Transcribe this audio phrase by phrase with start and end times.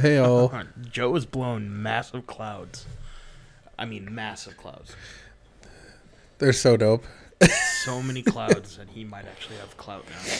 [0.00, 0.50] Hey, oh.
[0.90, 2.86] Joe has blown massive clouds.
[3.78, 4.96] I mean, massive clouds.
[6.38, 7.04] They're so dope.
[7.84, 10.38] So many clouds that he might actually have clout now.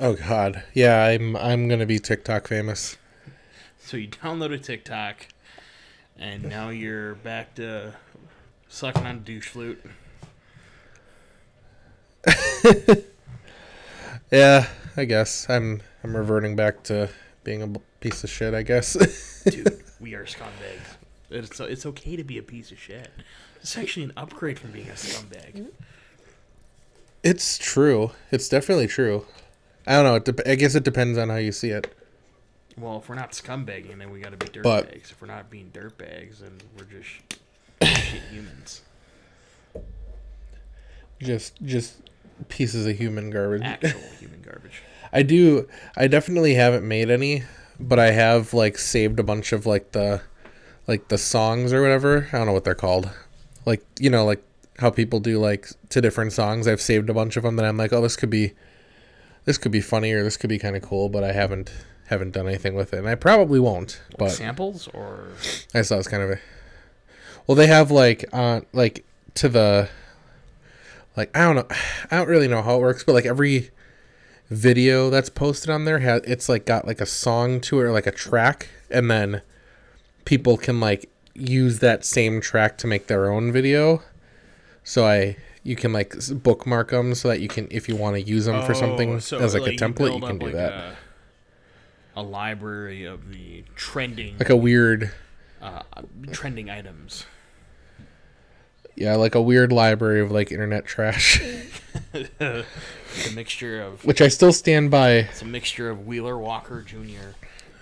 [0.00, 2.96] Oh God, yeah, I'm I'm gonna be TikTok famous.
[3.78, 5.28] So you download a TikTok,
[6.16, 7.94] and now you're back to
[8.68, 9.84] sucking on a douche flute.
[14.32, 14.66] Yeah,
[14.96, 17.08] I guess I'm I'm reverting back to
[17.44, 18.54] being a piece of shit.
[18.54, 18.92] I guess.
[19.44, 20.96] Dude, we are scumbags.
[21.30, 23.10] It's it's okay to be a piece of shit.
[23.60, 25.68] It's actually an upgrade from being a scumbag.
[27.22, 28.10] it's true.
[28.30, 29.24] It's definitely true.
[29.86, 30.14] I don't know.
[30.16, 31.94] It dep I guess it depends on how you see it.
[32.76, 35.10] Well, if we're not scumbagging, then we got to be dirtbags.
[35.10, 37.40] If we're not being dirtbags, then we're just
[37.82, 38.82] shit humans.
[41.20, 41.96] Just just
[42.48, 43.62] pieces of human garbage.
[43.62, 44.82] Actual human garbage.
[45.12, 45.68] I do.
[45.96, 47.44] I definitely haven't made any,
[47.78, 50.22] but I have like saved a bunch of like the,
[50.86, 52.28] like the songs or whatever.
[52.32, 53.10] I don't know what they're called.
[53.66, 54.42] Like you know, like
[54.78, 56.66] how people do like to different songs.
[56.66, 58.52] I've saved a bunch of them that I'm like, oh, this could be,
[59.44, 61.70] this could be funny or this could be kind of cool, but I haven't
[62.12, 64.00] haven't done anything with it, and I probably won't.
[64.18, 65.28] But Samples or
[65.74, 66.38] I just thought it kind of a.
[67.46, 69.04] Well, they have like on like
[69.34, 69.88] to the.
[71.16, 71.66] Like I don't know,
[72.10, 73.70] I don't really know how it works, but like every
[74.50, 77.92] video that's posted on there has it's like got like a song to it or
[77.92, 79.42] like a track, and then
[80.24, 84.02] people can like use that same track to make their own video.
[84.84, 88.22] So I you can like bookmark them so that you can if you want to
[88.22, 90.46] use them for something Oh, so, as like, you a template, you build can do
[90.46, 90.72] like, that.
[90.72, 90.96] A,
[92.16, 95.12] a library of the trending, like a weird
[95.60, 95.82] uh,
[96.32, 97.24] trending items.
[98.96, 101.40] Yeah, like a weird library of like internet trash,
[102.14, 105.10] It's a mixture of which I still stand by.
[105.12, 107.34] it's a mixture of Wheeler Walker Jr.,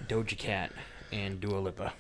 [0.09, 0.73] Doja Cat,
[1.13, 1.93] and Dua Lipa.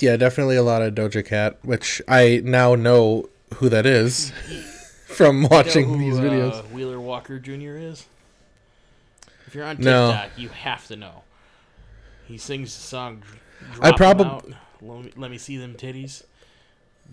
[0.00, 4.30] Yeah, definitely a lot of Doja Cat, which I now know who that is
[5.06, 6.58] from watching You know who, these videos.
[6.58, 7.76] Uh, Wheeler Walker Jr.
[7.76, 8.06] is.
[9.46, 10.10] If you're on No.
[10.12, 11.22] TikTok, you have to know.
[12.26, 13.22] He sings the song.
[13.72, 16.24] Drop I 'Em probab- Out, Let me, let me see them titties.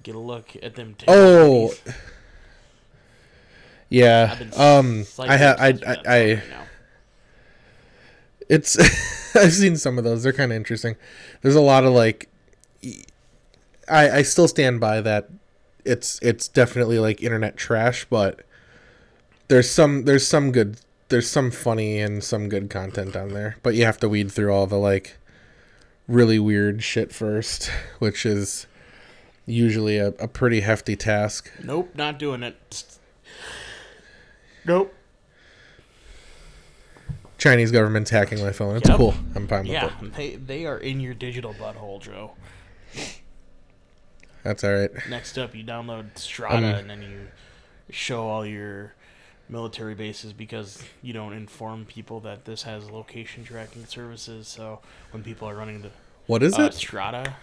[0.04, 1.06] Get a look at them titties.
[1.08, 1.74] Oh,
[3.90, 4.38] yeah.
[4.56, 6.44] Um, I have, I, I, I, right
[8.50, 8.78] it's.
[9.36, 10.24] I've seen some of those.
[10.24, 10.96] They're kind of interesting.
[11.42, 12.30] There's a lot of like.
[13.90, 15.30] I I still stand by that.
[15.84, 18.42] It's it's definitely like internet trash, but
[19.48, 23.76] there's some there's some good there's some funny and some good content on there, but
[23.76, 25.18] you have to weed through all the like
[26.08, 28.68] really weird shit first, which is
[29.46, 31.52] usually a, a pretty hefty task.
[31.64, 32.84] Nope, not doing it.
[34.66, 34.94] Nope.
[37.38, 38.78] Chinese government's hacking my phone.
[38.78, 38.98] It's Yep.
[38.98, 39.14] cool.
[39.36, 40.14] I'm fine with Yeah, it.
[40.16, 42.32] they they are in your digital butthole, Joe.
[44.42, 44.90] That's all right.
[45.10, 47.28] Next up, you download Strava, Um, and then you
[47.92, 48.95] show all your
[49.48, 54.48] military bases because you don't inform people that this has location tracking services.
[54.48, 54.80] So
[55.12, 55.92] when people are running the
[56.26, 56.72] What is uh, it?
[56.74, 57.34] Strava,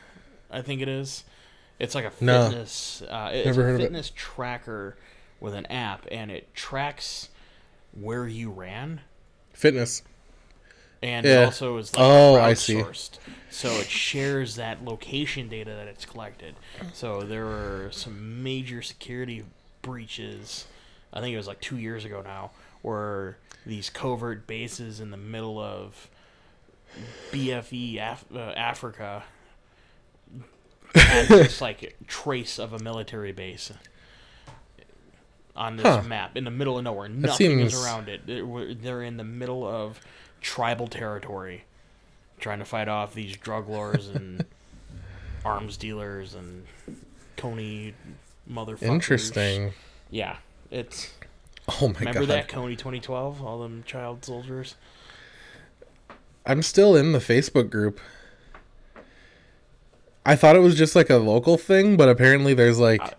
[0.50, 1.24] I think it is.
[1.78, 2.48] It's like a No.
[2.48, 3.02] fitness.
[3.02, 3.84] Uh, it's Never a heard of it.
[3.84, 4.96] fitness tracker
[5.40, 7.28] with an app, and it tracks
[7.92, 9.00] where you ran,
[9.52, 10.02] Fitness.
[11.02, 11.42] and Yeah.
[11.42, 12.82] it also is like Oh, I see.
[13.50, 16.54] So it shares that location data that it's collected.
[16.92, 19.44] So there were some major security
[19.82, 20.66] breaches.
[21.12, 22.50] I think it was like two years ago now,
[22.82, 23.36] where
[23.66, 26.08] these covert bases in the middle of
[27.32, 29.22] BFE Af- uh, Africa
[30.94, 33.72] had this like trace of a military base
[35.54, 36.02] on this Huh.
[36.02, 37.08] map in the middle of nowhere.
[37.08, 38.26] Nothing seems- is around it.
[38.26, 40.00] They're, they're in the middle of
[40.40, 41.64] tribal territory,
[42.40, 44.44] trying to fight off these drug lords and
[45.44, 46.66] arms dealers and
[47.36, 47.92] Kony
[48.50, 48.82] motherfuckers.
[48.82, 49.72] Interesting.
[50.10, 50.36] Yeah,
[50.72, 51.10] it's
[51.68, 52.28] Oh my remember god.
[52.30, 54.74] that Kony 2012, all them child soldiers.
[56.44, 58.00] I'm still in the Facebook group.
[60.24, 63.12] I thought it was just like a local thing, but apparently there's like I-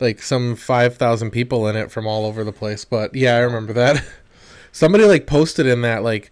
[0.00, 2.84] like some 5,000 people in it from all over the place.
[2.84, 4.02] But yeah, I remember that.
[4.72, 6.30] Somebody like posted in that like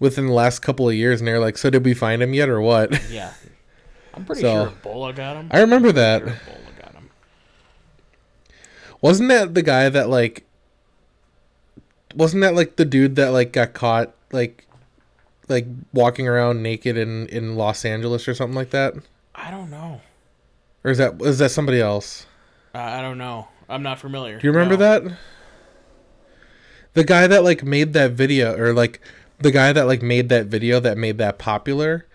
[0.00, 2.48] within the last couple of years and they're like, "So did we find him yet
[2.48, 3.32] or what?" Yeah,
[4.14, 5.48] I'm pretty So, sure Ebola got him.
[5.52, 6.22] I remember that.
[6.22, 6.63] Sure Ebola got him.
[9.04, 10.46] Wasn't that the guy that like
[12.14, 14.66] wasn't that like the dude that like got caught like
[15.46, 18.94] like walking around naked in in Los Angeles or something like that?
[19.34, 20.00] I don't know.
[20.84, 22.24] Or is that is that somebody else?
[22.74, 23.48] Uh, I don't know.
[23.68, 24.40] I'm not familiar.
[24.40, 25.00] Do you remember No.
[25.00, 25.18] that?
[26.94, 29.02] the guy that like made that video or like
[29.38, 32.06] the guy that like made that video that made that popular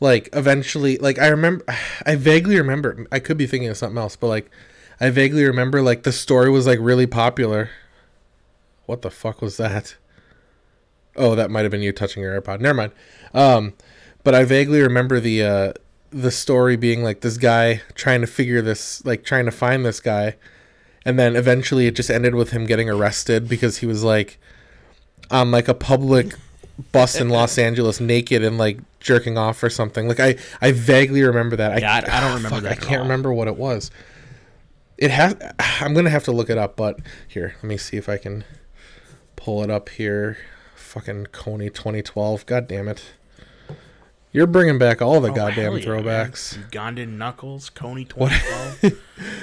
[0.00, 1.64] like eventually like i remember
[2.06, 4.50] i vaguely remember i could be thinking of something else but like
[5.00, 7.70] i vaguely remember like the story was like really popular
[8.86, 9.96] what the fuck was that
[11.16, 12.92] oh that might have been you touching your airpod never mind
[13.34, 13.72] um
[14.24, 15.72] but i vaguely remember the uh
[16.10, 20.00] the story being like this guy trying to figure this like trying to find this
[20.00, 20.34] guy
[21.04, 24.38] and then eventually it just ended with him getting arrested because he was like
[25.30, 26.34] on like a public
[26.92, 30.08] bus in Los Angeles naked and like jerking off or something.
[30.08, 31.80] Like I I vaguely remember that.
[31.80, 33.02] Yeah, I- I don't remember that I can't all.
[33.02, 33.90] remember what it was.
[34.98, 35.36] It has
[35.80, 36.98] I'm going to have to look it up, but
[37.28, 38.44] here, let me see if I can
[39.36, 40.36] pull it up here.
[40.74, 42.44] Fucking Kony 2012.
[42.46, 43.04] God damn it.
[44.32, 46.04] You're bringing back all the Oh, goddamn yeah, man.
[46.04, 46.58] throwbacks.
[46.70, 48.08] Ugandan Knuckles, Kony
[48.80, 48.98] 2012.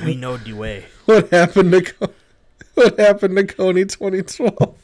[0.06, 0.86] we know Dewey.
[1.06, 2.14] What happened to Co-
[2.76, 4.76] What happened to Kony 2012?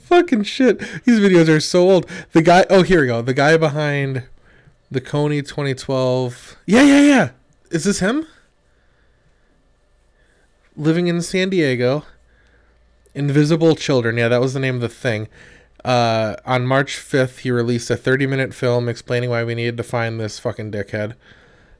[0.00, 0.78] Fucking shit.
[1.04, 2.06] These videos are so old.
[2.32, 3.22] The guy Oh, here we go.
[3.22, 4.24] The guy behind
[4.90, 6.56] the Kony 2012.
[6.66, 7.30] Yeah, yeah, yeah.
[7.70, 8.26] Is this him?
[10.78, 12.04] Living in San Diego.
[13.14, 14.16] Invisible Children.
[14.16, 15.28] Yeah, that was the name of the thing.
[15.84, 19.82] Uh, on March 5th, he released a 30 minute film explaining why we needed to
[19.82, 21.14] find this fucking dickhead.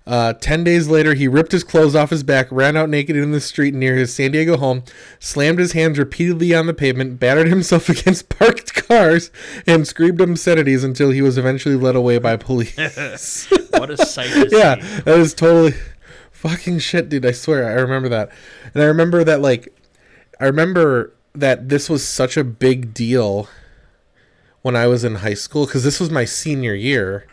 [0.07, 3.31] Uh, Ten days later, he ripped his clothes off his back, ran out naked in
[3.31, 4.83] the street near his San Diego home,
[5.21, 9.31] slammed his hands repeatedly on the pavement, battered himself against parked cars,
[9.67, 13.49] and screamed obscenities until he was eventually led away by police.
[13.79, 15.01] What a sight yeah, see.
[15.03, 15.75] that is totally
[16.39, 17.27] fucking shit, dude.
[17.27, 18.31] I swear, I remember that,
[18.73, 19.75] and I remember that like,
[20.41, 23.49] I remember that this was such a big deal
[24.63, 27.27] when I was in high school because this was my senior year,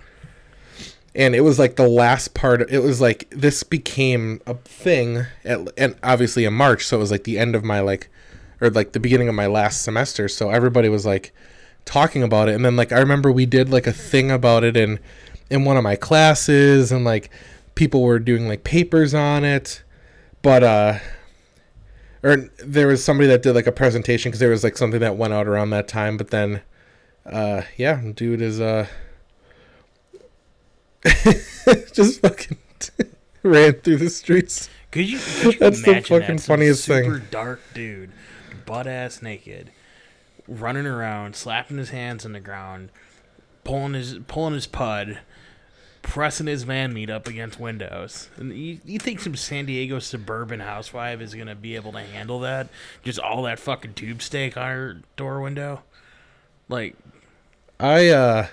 [1.13, 2.67] and it was like the last part.
[2.71, 7.11] It was like this became a thing, at, and obviously in March, so it was
[7.11, 8.09] like the end of my like,
[8.59, 10.27] or like the beginning of my last semester.
[10.27, 11.31] So everybody was like
[11.85, 14.75] talking about it, and then like I remember we did like a thing about it
[14.75, 14.99] in
[15.51, 17.29] in one of my classes, and like
[17.75, 19.83] people were doing like papers on it,
[20.41, 20.99] but uh
[22.23, 25.15] or there was somebody that did like a presentation because there was like something that
[25.15, 26.61] went out around that time but then
[27.25, 28.87] uh yeah dude is uh
[31.93, 32.57] just fucking
[33.43, 36.41] ran through the streets Could you, could you That's the fucking that?
[36.43, 37.03] Funniest thing.
[37.05, 38.11] super dark dude,
[38.65, 39.71] butt ass naked,
[40.47, 42.89] running around, slapping his hands on the ground,
[43.63, 45.19] pulling his pulling his pud,
[46.05, 48.29] pressing his man meat up against windows.
[48.37, 52.39] And you, you think some San Diego suburban housewife is gonna be able to handle
[52.41, 52.69] that?
[53.03, 55.83] Just all that fucking tube steak on her door window?
[56.69, 56.95] Like,
[57.77, 58.47] i uh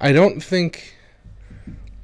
[0.00, 0.96] i don't think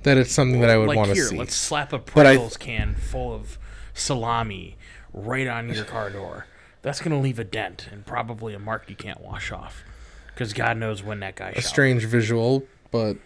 [0.02, 2.94] that it's something that i would like want to see let's slap a Pringles can
[2.94, 3.58] full of
[3.94, 4.76] salami
[5.12, 6.46] right on your car door.
[6.82, 9.82] That's gonna leave a dent and probably a mark you can't wash off.
[10.28, 13.16] Because God knows when that guy a strange visual but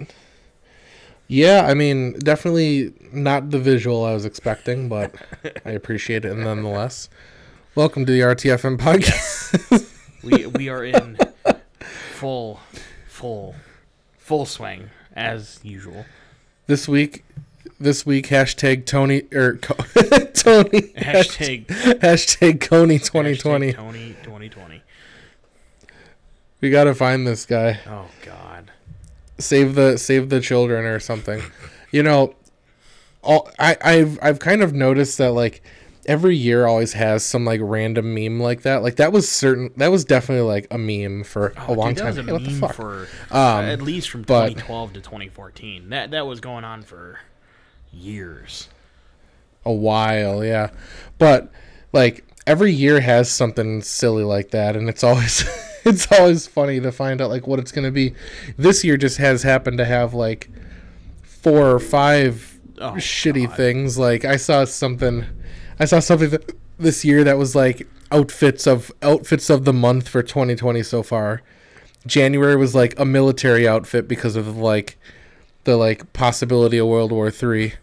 [1.29, 5.15] yeah i mean definitely not the visual i was expecting but
[5.65, 7.09] i appreciate it nonetheless
[7.75, 9.91] welcome to the rtfm podcast
[10.23, 11.19] We we are in
[12.13, 12.61] full,
[13.07, 13.55] full,
[14.17, 16.07] full swing as usual.
[16.67, 17.25] this week
[17.79, 24.83] this week hashtag tony or er, Co- tony Hashtag hashtag kony 2020 hashtag Tony 2020.
[26.61, 28.54] we gotta find this guy Oh God.
[29.39, 31.43] Save the save the children or something.
[31.91, 32.35] You know
[33.23, 35.63] all i i've i've kind of noticed that like
[36.07, 38.83] every year always has some like random meme like that.
[38.83, 41.97] Like that was certain that was definitely like a meme for Oh, a long dude,
[41.99, 42.07] that time.
[42.09, 42.75] was a Hey, what the meme fuck?
[42.75, 45.89] for Um, at least from but- 2012 to 2014.
[45.91, 47.21] That that was going on for
[47.93, 48.69] years.
[49.65, 50.69] a while yeah.
[51.19, 51.51] But
[51.93, 55.45] like every year has something silly like that and it's always
[55.91, 58.15] it's always funny to find out like what it's going to be.
[58.57, 60.51] This year just has happened to have like
[61.23, 63.57] four or five Oh, shitty God.
[63.57, 63.99] things.
[63.99, 65.25] Like i saw something
[65.79, 70.09] i saw something that, this year that was like outfits of outfits of the month
[70.09, 71.43] for 2020 so far.
[72.07, 74.99] January was like a military outfit because of like
[75.65, 77.75] the like possibility of world war three.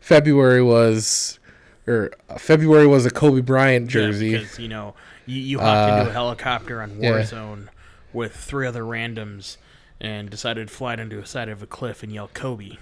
[0.00, 1.38] February was
[1.86, 4.28] or uh, february was a kobe bryant jersey.
[4.30, 4.94] Yeah, because you know
[5.26, 7.10] you, you hopped into Uh, a helicopter on yeah.
[7.12, 7.68] Warzone
[8.12, 9.56] with three other randoms
[10.00, 12.76] and decided to fly into a side of a cliff and yell Kobe.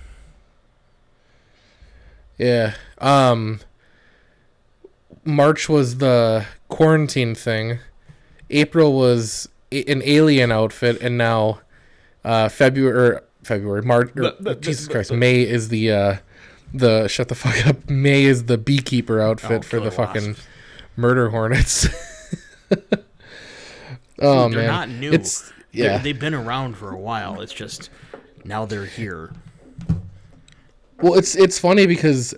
[2.39, 2.75] Yeah.
[2.99, 3.61] Um
[5.25, 7.79] March was the quarantine thing.
[8.51, 11.61] April was a- an alien outfit and now
[12.25, 16.17] uh February February March or, But- but- Jesus but- Christ May is the uh
[16.75, 20.27] the shut the fuck up May is the beekeeper outfit Oh, for the killer fucking
[20.29, 20.47] wasps.
[20.97, 21.87] murder hornets.
[24.21, 25.13] oh They're man, not new.
[25.13, 25.99] It's yeah.
[25.99, 27.41] they've been around for a while.
[27.41, 27.91] It's just
[28.45, 29.33] now they're here.
[31.01, 32.35] Well, it's it's funny because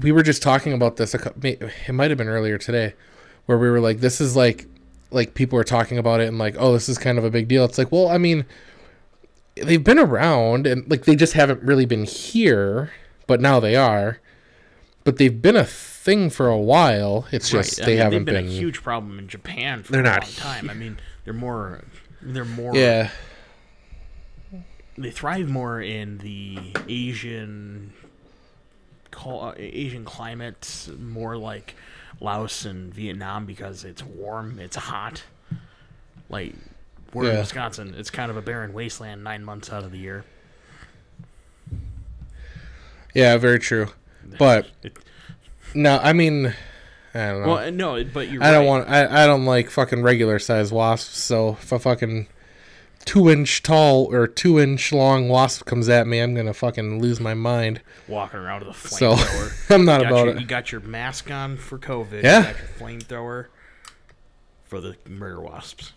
[0.00, 1.14] we were just talking about this.
[1.14, 2.94] It might have been earlier today,
[3.46, 4.66] where we were like, "This is like,
[5.10, 7.48] like people are talking about it and like, oh, this is kind of a big
[7.48, 8.44] deal." It's like, well, I mean,
[9.54, 12.92] they've been around and like they just haven't really been here,
[13.26, 14.18] but now they are.
[15.04, 15.64] But they've been a
[16.04, 17.26] thing for a while.
[17.32, 17.80] It's just.
[17.80, 18.46] I they mean, haven't been, been.
[18.46, 20.70] a huge problem in Japan for They're a not long time.
[20.70, 21.82] I mean, they're more
[22.20, 23.10] they're more yeah,
[24.96, 26.58] they thrive more in the
[26.88, 27.92] Asian
[29.56, 31.74] Asian climate, more like
[32.20, 35.22] Laos and Vietnam because it's warm, it's hot.
[36.28, 36.54] Like
[37.12, 40.24] we're in Wisconsin, it's kind of a barren wasteland nine months out of the year.
[43.14, 43.88] yeah, very true.
[44.38, 44.96] But It-
[45.74, 46.54] no, I mean,
[47.14, 47.48] I don't know.
[47.48, 48.68] well, uh, no, but you're I don't right.
[48.68, 48.88] want.
[48.88, 51.18] I, I don't like fucking regular size wasps.
[51.18, 52.26] So if a fucking
[53.04, 57.20] two inch tall or two inch long wasp comes at me, I'm gonna fucking lose
[57.20, 57.80] my mind.
[58.08, 59.70] walking around with a So flamethrower.
[59.74, 60.40] I'm not about your, it.
[60.40, 62.22] You got your mask on for COVID.
[62.22, 62.38] Yeah.
[62.38, 63.46] You got your flamethrower
[64.64, 65.92] for the murder wasps.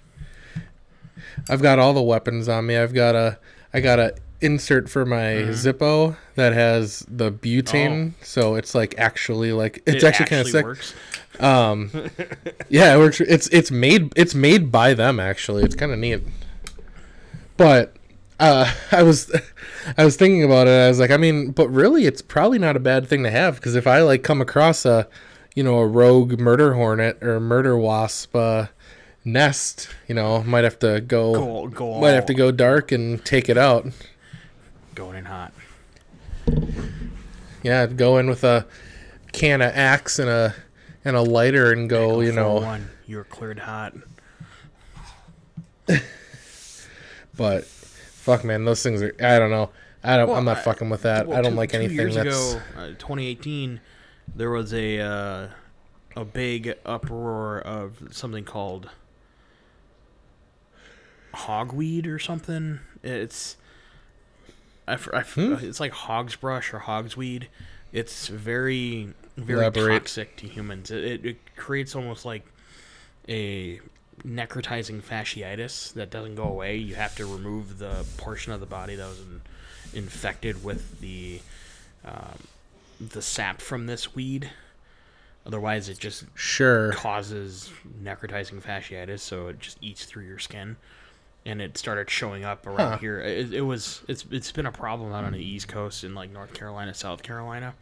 [1.49, 2.77] I've got all the weapons on me.
[2.77, 3.39] I've got a.
[3.73, 5.51] I got a insert for my Mm-hmm.
[5.51, 10.07] Zippo that has the butane, so it's like actually like it's Oh.
[10.07, 10.65] It actually, kind of sick.
[10.65, 10.93] works.
[11.39, 11.89] Um,
[12.69, 13.19] yeah, it works.
[13.21, 15.63] It's it's made it's made by them actually.
[15.63, 16.21] It's kind of neat.
[17.57, 17.95] But
[18.39, 19.31] uh, I was
[19.97, 20.71] I was thinking about it.
[20.71, 23.55] I was like, I mean, but really, it's probably not a bad thing to have
[23.55, 25.07] because if I like come across a,
[25.55, 28.67] you know, a rogue murder hornet or murder wasp uh,
[29.25, 33.23] nest, you know, might have to go, Go, go might have to go dark and
[33.25, 33.87] take it out.
[34.97, 35.53] Going in hot.
[37.61, 38.65] Yeah, I'd go in with a
[39.31, 40.55] can of axe and a
[41.05, 42.55] and a lighter and go, you know.
[42.55, 43.93] one, you're cleared hot.
[47.35, 49.15] But fuck, man, those things are.
[49.21, 49.69] I don't know.
[50.03, 50.29] I don't.
[50.29, 51.27] Well, I'm not I- fucking with that.
[51.27, 52.53] Well, I don't two- like two anything years that's.
[52.53, 53.79] ago, uh, 2018.
[54.35, 55.47] There was a uh,
[56.15, 58.89] a big uproar of something called
[61.35, 62.79] hogweed or something.
[63.03, 63.57] It's
[64.87, 65.53] I, I Hmm?
[65.61, 67.47] it's like hogsbrush or hogsweed.
[67.91, 69.99] It's very very Elaborate.
[69.99, 70.89] toxic to humans.
[70.91, 72.43] It, it, it creates almost like
[73.29, 73.79] a
[74.25, 76.77] necrotizing fasciitis that doesn't go away.
[76.77, 79.41] You have to remove the portion of the body that was in,
[79.93, 81.39] infected with the
[82.05, 82.39] um,
[82.99, 84.49] the sap from this weed.
[85.45, 86.91] Otherwise, it just Sure.
[86.91, 87.71] causes
[88.03, 90.75] necrotizing fasciitis, so it just eats through your skin.
[91.47, 92.97] And it started showing up around Huh.
[92.97, 93.19] here.
[93.21, 96.29] It, it was it's it's been a problem out on the East Coast in like
[96.29, 97.73] North Carolina, South Carolina.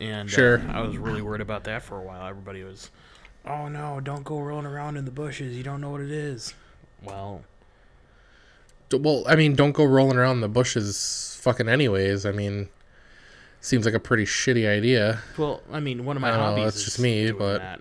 [0.00, 0.62] And uh, Sure.
[0.68, 2.26] I was really worried about that for a while.
[2.26, 2.90] Everybody was,
[3.46, 5.56] "Oh no, don't go rolling around in the bushes.
[5.56, 6.54] You don't know what it is."
[7.04, 7.44] Well,
[8.92, 11.68] Well, I mean, don't go rolling around in the bushes, fucking.
[11.68, 12.68] Anyways, I mean,
[13.60, 15.20] seems like a pretty shitty idea.
[15.36, 17.58] well, I mean, one of my I don't know, hobbies that's is just me, but-
[17.58, 17.80] that.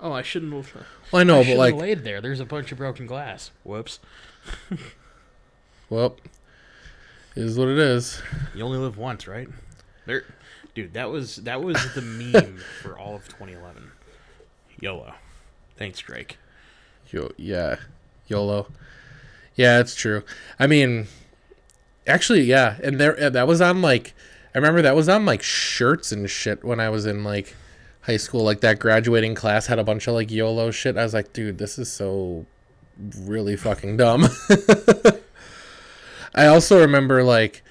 [0.00, 0.52] Oh, I shouldn't.
[0.52, 0.74] have-
[1.12, 2.20] Well, I I know, but like, have laid there.
[2.20, 3.50] There's a bunch of broken glass.
[3.64, 3.98] Whoops.
[5.88, 6.16] well,
[7.36, 8.22] is what it is.
[8.54, 9.48] You only live once, right?
[10.06, 10.24] There,
[10.74, 10.94] dude.
[10.94, 13.90] That was that was the meme for all of 2011.
[14.80, 15.14] YOLO.
[15.76, 16.38] Thanks, Drake.
[17.10, 17.76] Yo, yeah,
[18.28, 18.68] YOLO.
[19.56, 20.22] Yeah, it's true.
[20.58, 21.08] I mean,
[22.06, 24.14] actually, yeah, and there and that was on like,
[24.54, 27.54] I remember that was on like shirts and shit when I was in like
[28.10, 28.42] high school.
[28.42, 30.96] Like that graduating class had a bunch of like YOLO shit.
[30.96, 32.44] I was like, dude, this is so
[33.20, 34.24] really fucking dumb.
[36.34, 37.62] I also remember like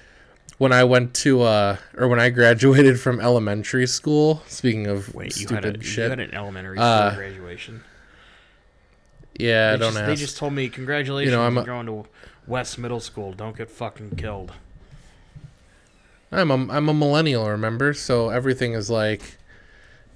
[0.58, 4.42] when I went to uh or when I graduated from elementary school.
[4.46, 7.82] Speaking of Wait, you stupid had a shit, you had an elementary school Uh, graduation.
[9.38, 10.06] yeah, They don't just, ask.
[10.06, 11.32] they just told me congratulations.
[11.32, 12.04] You know, I'm a- going to
[12.46, 13.32] West Middle School.
[13.32, 14.52] Don't get fucking killed.
[16.32, 17.92] I'm a, I'm a millennial, remember?
[17.92, 19.36] So everything is like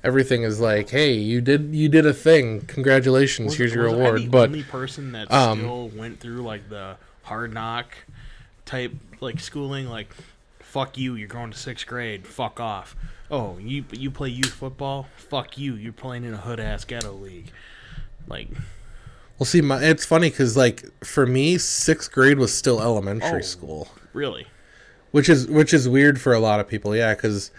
[0.04, 2.60] everything is like, hey, you did you did a thing.
[2.66, 4.22] Congratulations, Was- here's your was I award.
[4.22, 7.94] the But only person that um, still went through like the hard knock
[8.64, 10.14] type like schooling, like
[10.60, 12.26] fuck you, you're going to sixth grade.
[12.26, 12.94] Fuck off.
[13.30, 15.08] Oh, you you play youth football?
[15.16, 17.50] Fuck you, you're playing in a hood ass ghetto league.
[18.28, 18.48] Like
[19.38, 23.42] well, see, my it's funny because like for me, sixth grade was still elementary Oh.
[23.42, 24.46] school, really?
[25.10, 26.94] which is which is weird for a lot of people.
[26.94, 27.50] Yeah, because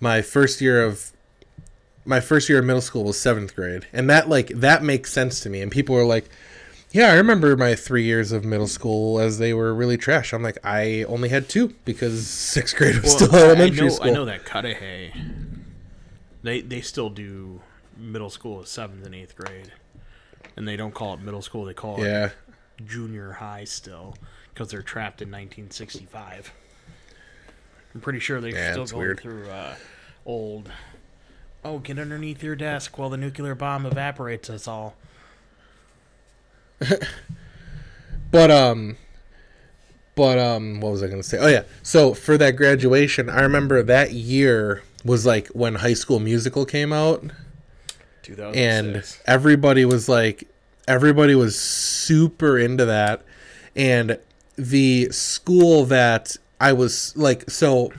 [0.00, 1.12] my first year of
[2.04, 5.40] my first year of middle school was seventh grade, and that like that makes sense
[5.40, 5.60] to me.
[5.62, 6.28] And people were like.
[6.94, 10.34] Yeah, I remember my three years of middle school as they were really trash.
[10.34, 13.88] I'm like, I only had two because sixth grade was still I- elementary I know,
[13.94, 14.06] school.
[14.08, 15.10] I know that Cudahy.
[16.42, 17.62] They they still do
[17.96, 19.72] middle school is seventh and eighth grade,
[20.54, 22.26] and they don't call it middle school; they call Yeah.
[22.26, 22.32] it
[22.84, 24.14] junior high still,
[24.52, 26.52] because they're trapped in 1965.
[27.94, 29.20] I'm pretty sure they're Yeah, still going weird.
[29.20, 29.74] through uh,
[30.26, 30.70] old.
[31.64, 34.96] Oh, get underneath your desk while the nuclear bomb evaporates us all.
[38.32, 38.96] But um
[40.16, 41.38] but um what was I going to say?
[41.38, 41.62] Oh yeah.
[41.82, 46.92] So for that graduation, I remember that year was like when High School Musical came
[46.92, 47.22] out
[48.22, 48.56] 2006.
[48.56, 50.48] and everybody was like
[50.88, 53.22] everybody was super into that
[53.76, 54.18] and
[54.56, 57.92] the school that I was like so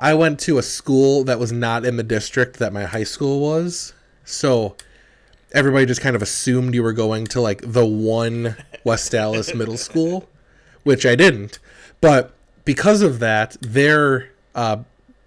[0.00, 3.38] I went to a school that was not in the district that my high school
[3.38, 3.92] was.
[4.24, 4.74] So
[5.52, 9.76] everybody just kind of assumed you were going to like the one West Allis middle
[9.76, 10.26] school,
[10.84, 11.58] which I didn't.
[12.00, 12.32] But
[12.64, 14.78] because of that, their uh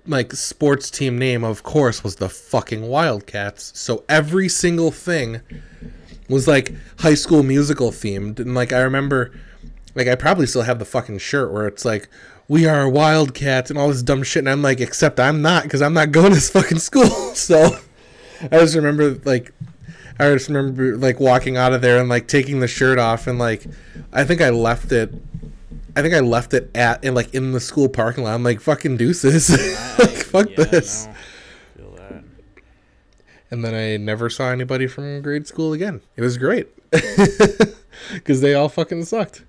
[0.08, 3.78] like sports team name of course was the fucking Wildcats.
[3.80, 5.42] So every single thing
[6.28, 9.32] was like high school musical themed and like I remember
[9.94, 12.10] like I probably still have the fucking shirt where it's like
[12.48, 15.82] we are Wildcats and all this dumb shit and I'm like except I'm not cuz
[15.82, 17.10] I'm not going to this fucking school.
[17.34, 17.78] So
[18.44, 19.52] I just remember like
[20.20, 23.40] I just remember like walking out of there and like taking the shirt off and
[23.40, 23.66] like
[24.12, 25.14] I think I left it
[25.96, 28.34] I think I left it at in like in the school parking lot.
[28.34, 29.50] I'm like fucking deuces.
[30.00, 31.08] like fuck yeah, this.
[31.78, 32.24] no, feel that.
[33.52, 36.02] And then I never saw anybody from grade school again.
[36.16, 36.68] It was great.
[38.24, 39.44] Cuz they all fucking sucked.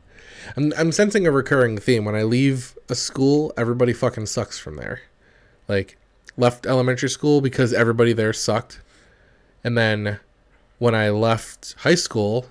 [0.57, 4.77] I'm I'm sensing a recurring theme when I leave a school, everybody fucking sucks from
[4.77, 5.03] there.
[5.69, 5.99] Like
[6.37, 8.81] left elementary school because everybody there sucked.
[9.63, 10.21] And then
[10.79, 12.47] when I left high school,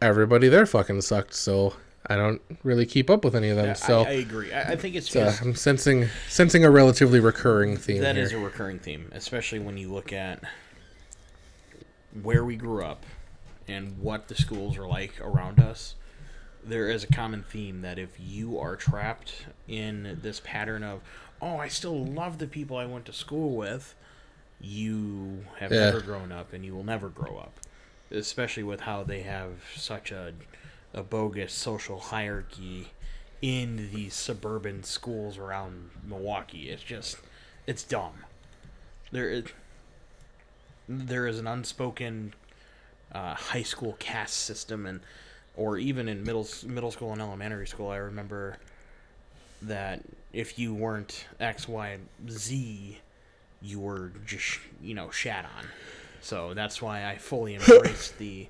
[0.00, 1.34] everybody there fucking sucked.
[1.34, 1.74] So
[2.06, 3.66] I don't really keep up with any of them.
[3.66, 4.52] Yeah, so I, I agree.
[4.52, 8.24] I, I think it's uh, I'm sensing sensing a relatively recurring theme that here.
[8.24, 10.42] is a recurring theme, especially when you look at
[12.22, 13.04] where we grew up
[13.68, 15.94] and what the schools are like around us.
[16.64, 21.00] There is a common theme that if you are trapped in this pattern of,
[21.40, 23.94] oh, I still love the people I went to school with,
[24.60, 25.86] you have Yeah.
[25.86, 27.54] never grown up and you will never grow up.
[28.12, 30.34] Especially with how they have such a,
[30.94, 32.92] a bogus social hierarchy
[33.40, 36.68] in these suburban schools around Milwaukee.
[36.70, 37.16] It's just,
[37.66, 38.24] it's dumb.
[39.10, 39.44] There is,
[40.88, 42.34] there is an unspoken
[43.10, 45.00] uh, high school caste system, and
[45.56, 47.88] or even in middle middle school and elementary school.
[47.90, 48.56] I remember
[49.62, 52.98] that if you weren't X, Y, Z,
[53.60, 55.66] you were just you know shat on.
[56.20, 58.46] So that's why I fully embraced the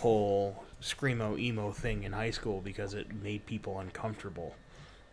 [0.00, 4.54] whole screamo emo thing in high school because it made people uncomfortable,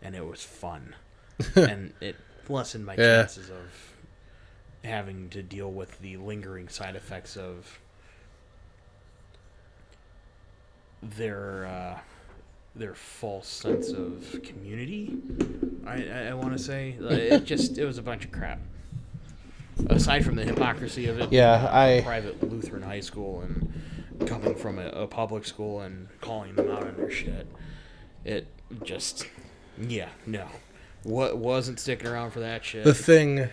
[0.02, 0.96] and it was fun,
[1.56, 2.16] and it
[2.50, 3.22] lessened my Yeah.
[3.22, 3.72] chances of
[4.84, 7.80] having to deal with the lingering side effects of
[11.18, 12.00] their uh,
[12.76, 15.18] their false sense of community.
[15.86, 18.60] I I, I want to say it just it was a bunch of crap.
[19.90, 24.78] Aside from the hypocrisy of it, Yeah, I- private Lutheran high school and coming from
[24.78, 27.48] a, a public school and calling them out on their shit,
[28.24, 28.48] it
[28.84, 29.26] just
[29.82, 30.46] yeah no,
[31.04, 32.84] what wasn't sticking around for that shit.
[32.84, 33.50] the thing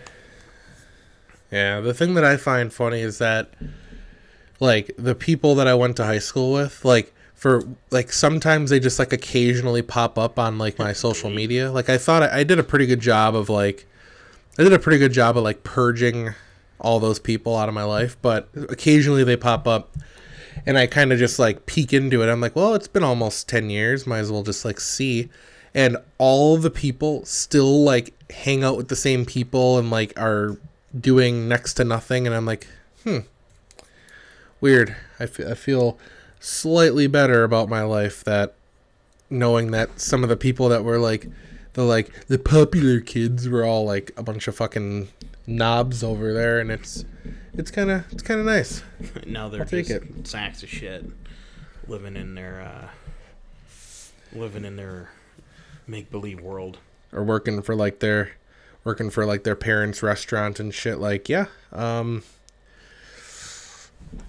[1.51, 3.53] yeah the thing that i find funny is that
[4.59, 8.79] like the people that i went to high school with like for like sometimes they
[8.79, 11.71] just like occasionally pop up on like my social media.
[11.71, 13.87] Like i thought I, I did a pretty good job of like
[14.59, 16.35] i did a pretty good job of like purging
[16.79, 19.97] all those people out of my life but occasionally they pop up
[20.67, 22.29] and i kind of just like peek into it.
[22.29, 24.05] I'm like well it's been almost 10 years.
[24.05, 25.29] Might as well just like see.
[25.73, 30.57] And all the people still like hang out with the same people and like are
[30.95, 32.27] doing next to nothing.
[32.27, 32.67] And i'm like
[33.03, 33.21] hmm.
[34.59, 34.95] Weird.
[35.19, 35.97] I, fe- I feel
[36.41, 38.55] slightly better about my life that
[39.29, 41.27] knowing that some of the people that were like
[41.73, 45.07] the like the popular kids were all like a bunch of fucking
[45.47, 47.05] knobs over there and it's
[47.53, 48.83] it's kind of it's kind of nice.
[49.25, 51.05] Now they're I'll just sacks of shit,
[51.87, 52.87] living in their uh,
[54.33, 55.09] living in their
[55.87, 56.79] make believe world.
[57.13, 58.31] or working for like their
[58.83, 62.23] working for like their parents restaurant and shit like yeah um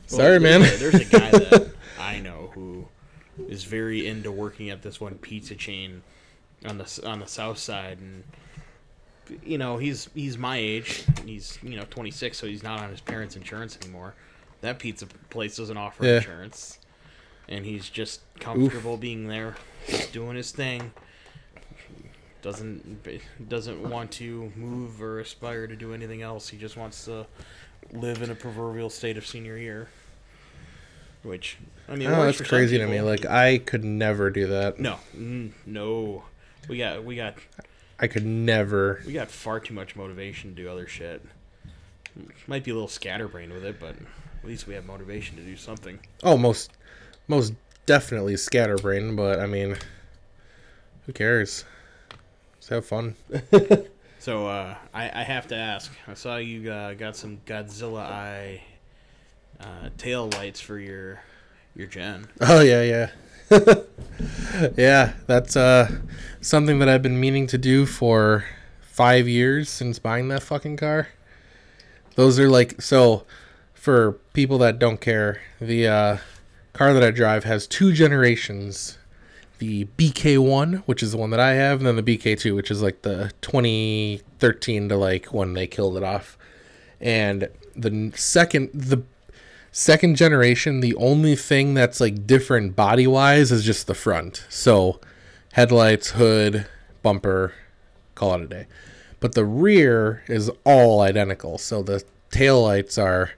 [0.06, 0.62] sorry Well, man.
[0.62, 2.88] A, there's a guy that I know who
[3.48, 6.02] is very into working at this one pizza chain
[6.66, 8.24] on the on the south side, and
[9.44, 11.04] you know he's he's my age.
[11.24, 14.14] He's you know 26, so he's not on his parents' insurance anymore.
[14.60, 16.16] That pizza place doesn't offer Yeah.
[16.16, 16.78] insurance,
[17.48, 19.56] and he's just comfortable being there,
[19.88, 20.92] just doing his thing.
[22.42, 23.06] Doesn't
[23.48, 26.48] doesn't want to move or aspire to do anything else.
[26.48, 27.26] He just wants to
[27.92, 29.88] live in a proverbial state of senior year.
[31.22, 31.58] Which
[31.88, 33.00] I mean, Oh, that's crazy to me.
[33.00, 34.78] Like I could never do that.
[34.80, 36.24] no, mm, no,
[36.68, 37.34] we got we got
[38.00, 39.02] I could never.
[39.06, 41.24] we got far too much motivation to do other shit.
[42.46, 45.56] Might be a little scatterbrained with it, but at least we have motivation to do
[45.56, 45.98] something.
[46.22, 46.72] Oh, most,
[47.28, 47.54] most
[47.86, 49.14] definitely scatterbrain.
[49.16, 49.76] But I mean,
[51.06, 51.64] who cares?
[52.56, 53.14] Let's have fun.
[54.18, 55.90] So uh, I, I have to ask.
[56.06, 58.62] I saw you uh, got some Godzilla Eye
[59.62, 61.22] uh, tail lights for your
[61.74, 62.28] your gen.
[62.40, 63.10] Oh yeah, yeah,
[64.76, 65.12] yeah.
[65.26, 65.90] That's uh
[66.40, 68.44] something that I've been meaning to do for
[68.80, 71.08] five years since buying that fucking car.
[72.14, 73.24] Those are like so.
[73.74, 76.16] For people that don't care, the uh,
[76.72, 78.96] car that I drive has two generations.
[79.58, 82.80] The BK1, which is the one that I have, and then the BK2, which is
[82.80, 86.38] like the 2013 to like when they killed it off.
[87.00, 89.02] And the second, the
[89.72, 94.46] second generation, the only thing that's like different body wise is just the front.
[94.48, 95.00] So
[95.52, 96.66] headlights, hood,
[97.02, 97.54] bumper,
[98.14, 98.66] call it a day.
[99.18, 101.58] But the rear is all identical.
[101.58, 103.32] So the taillights are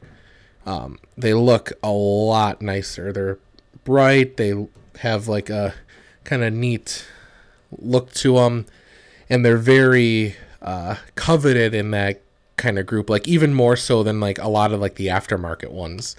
[0.66, 3.12] um, they look a lot nicer.
[3.12, 3.38] They're
[3.84, 4.36] bright.
[4.36, 4.66] They
[5.00, 5.74] have like a
[6.24, 7.06] kind of neat
[7.78, 8.66] look to them,
[9.28, 12.22] and they're very uh, coveted in that
[12.56, 13.10] kind of group.
[13.10, 16.16] Like even more so than like a lot of like the aftermarket ones.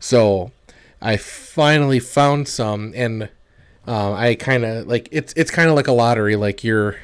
[0.00, 0.52] So
[1.00, 3.24] I finally found some, and
[3.86, 6.36] um, I kind of like it's it's kind of like a lottery.
[6.36, 6.96] Like you're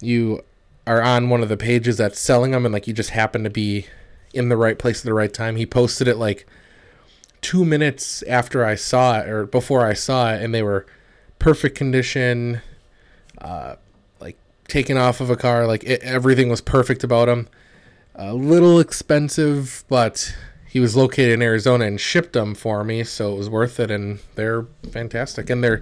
[0.00, 0.42] you
[0.86, 3.50] are on one of the pages that's selling them, and like you just happen to
[3.50, 3.86] be
[4.32, 5.56] in the right place at the right time.
[5.56, 6.46] He posted it like
[7.40, 10.86] two minutes after I saw it or before I saw it, and they were
[11.38, 12.60] perfect condition,
[13.38, 13.76] uh,
[14.20, 14.36] like
[14.68, 15.66] taken off of a car.
[15.66, 17.48] Like it, everything was perfect about them.
[18.22, 20.36] A little expensive, but
[20.68, 23.90] he was located in Arizona and shipped them for me, so it was worth it.
[23.90, 25.80] And they're fantastic, and they're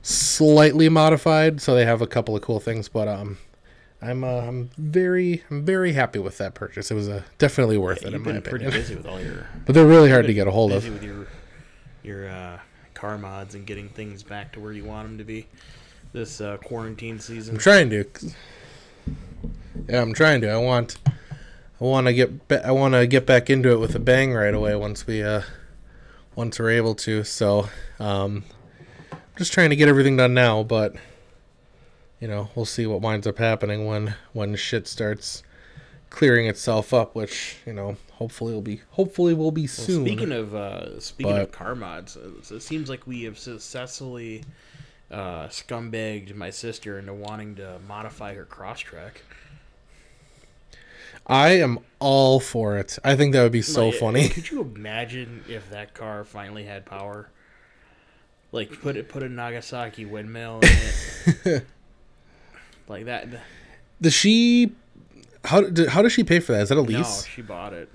[0.00, 2.88] slightly modified, so they have a couple of cool things.
[2.88, 3.36] But um,
[4.00, 6.90] I'm uh, I'm very I'm very happy with that purchase.
[6.90, 8.80] It was uh, definitely worth it in You've my been pretty opinion.
[8.82, 10.94] busy with all your But they're really hard to get a hold busy of.
[10.94, 11.26] with your
[12.02, 12.58] your uh,
[12.94, 15.46] car mods and getting things back to where you want them to be
[16.14, 17.56] this uh, quarantine season.
[17.56, 18.04] I'm trying to.
[19.90, 20.48] Yeah, I'm trying to.
[20.50, 20.96] I want.
[21.80, 22.48] I want to get.
[22.48, 25.22] Ba- I want to get back into it with a bang right away once we
[25.22, 25.42] uh,
[26.34, 27.22] once we're able to.
[27.24, 27.68] So,
[28.00, 28.44] um,
[29.36, 30.94] just trying to get everything done now, but
[32.20, 35.42] you know, we'll see what winds up happening when when shit starts
[36.08, 40.06] clearing itself up, which you know, hopefully will be hopefully will be Well, soon.
[40.06, 44.44] speaking of uh, speaking But- of car mods, uh, it seems like we have successfully
[45.10, 49.16] uh, scumbagged my sister into wanting to modify her Crosstrek.
[51.26, 52.98] I am all for it.
[53.04, 54.28] I think that would be so Like, funny.
[54.28, 57.30] Could you imagine if that car finally had power?
[58.52, 60.68] Like put it put a Nagasaki windmill in
[61.44, 61.66] it.
[62.88, 63.26] like that.
[64.00, 64.72] Does she?
[65.44, 66.62] How how does she pay for that?
[66.62, 67.26] Is that a No, lease?
[67.26, 67.90] she bought it.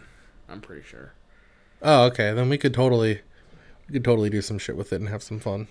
[0.49, 1.13] I'm pretty sure.
[1.81, 2.33] Oh, okay.
[2.33, 3.21] Then we could totally,
[3.87, 5.67] we could totally do some shit with it and have some fun.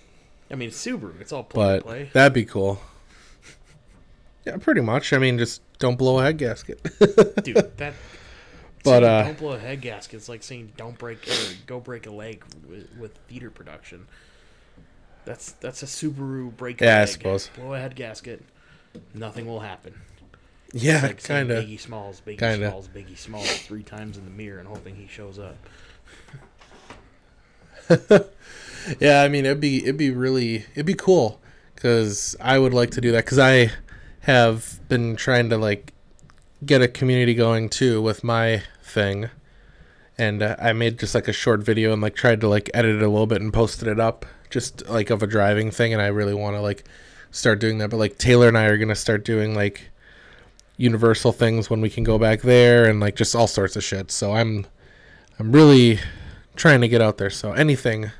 [0.49, 1.21] I mean, Subaru.
[1.21, 2.09] It's all play But play.
[2.13, 2.81] that'd be cool.
[4.45, 5.13] Yeah, pretty much.
[5.13, 6.81] I mean, just don't blow a head gasket.
[7.43, 7.93] Dude, that.
[8.83, 10.15] But, uh, don't blow a head gasket.
[10.17, 11.33] It's like saying don't break or
[11.67, 14.07] go break a leg with, with theater production.
[15.23, 16.81] That's that's a Subaru break.
[16.81, 17.47] Yeah, I suppose.
[17.55, 18.43] Blow a head gasket.
[19.13, 19.93] Nothing will happen.
[20.73, 21.63] yeah, like kind of.
[21.63, 22.69] Biggie Smalls, Biggie Kinda.
[22.69, 25.57] Smalls, Biggie Smalls three times in the mirror and hoping he shows up.
[28.99, 31.39] Yeah, I mean, it'd be it'd be really it'd be cool
[31.75, 33.71] because I would like to do that because I
[34.21, 35.93] have been trying to like
[36.65, 39.29] get a community going too with my thing,
[40.17, 42.95] and uh, I made just like a short video and like tried to like edit
[42.97, 46.01] it a little bit and posted it up just like of a driving thing, and
[46.01, 46.83] I really want to like
[47.31, 47.89] start doing that.
[47.89, 49.89] But like Taylor and I are gonna start doing like
[50.77, 54.11] universal things when we can go back there and like just all sorts of shit.
[54.11, 54.65] So I'm
[55.39, 55.99] I'm really
[56.55, 57.29] trying to get out there.
[57.29, 58.11] So anything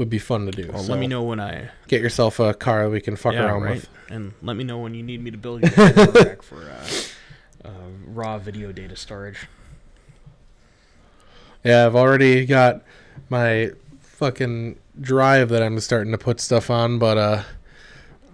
[0.00, 0.70] would be fun to do.
[0.72, 3.34] Well, So let me know when I Get yourself a car that we can fuck
[3.34, 3.74] yeah, around right.
[3.74, 3.88] with.
[4.08, 7.70] And let me know when you need me to build your back for uh, uh,
[8.06, 9.46] raw video data storage.
[11.62, 12.82] Yeah, I've already got
[13.28, 17.42] my fucking drive that I'm starting to put stuff on, but uh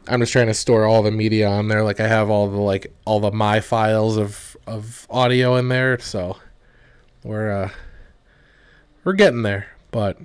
[0.07, 1.83] I'm just trying to store all the media on there.
[1.83, 5.99] Like I have all the like all the my files of of audio in there,
[5.99, 6.37] so
[7.25, 7.71] we're uh
[9.03, 10.17] we're getting there, but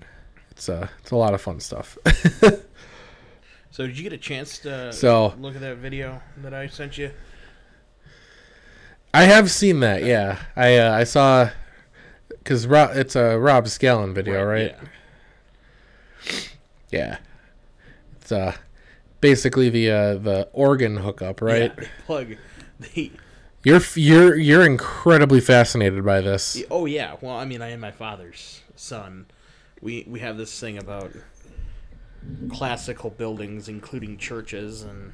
[0.61, 1.97] it's uh it's a lot of fun stuff.
[3.73, 6.97] So did you get a chance to So- look at that video that I sent
[6.97, 7.11] you?
[9.13, 10.03] I have seen that.
[10.03, 11.49] Yeah, I uh, I saw
[12.27, 14.75] because Rob, it's a Rob Scallon video, right?
[16.21, 16.31] Yeah.
[16.91, 17.17] Yeah.
[18.19, 18.55] It's uh
[19.21, 21.71] basically the uh the organ hookup, right?
[21.77, 22.35] Yeah, plug
[22.77, 23.09] the.
[23.63, 26.61] You're you're you're incredibly fascinated by this.
[26.69, 27.15] Oh yeah.
[27.21, 29.27] Well, I mean, I am my father's son.
[29.81, 31.11] We we have this thing about
[32.49, 35.13] classical buildings, including churches, and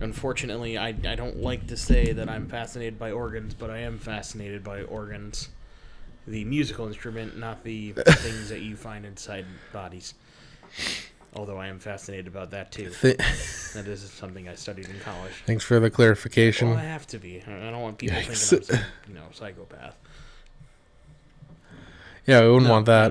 [0.00, 3.98] unfortunately, I I don't like to say that I'm fascinated by organs, but I am
[3.98, 5.48] fascinated by organs,
[6.26, 10.14] the musical instrument, not the things that you find inside bodies.
[11.36, 12.90] Although I am fascinated about that too.
[13.00, 13.16] Th-
[13.74, 15.32] That is something I studied in college.
[15.46, 16.68] Thanks for the clarification.
[16.70, 17.42] Well, I have to be.
[17.44, 18.48] I don't want people Yikes.
[18.50, 19.96] thinking I'm, some, you know, psychopath.
[22.24, 23.10] yeah, we wouldn't No, want that.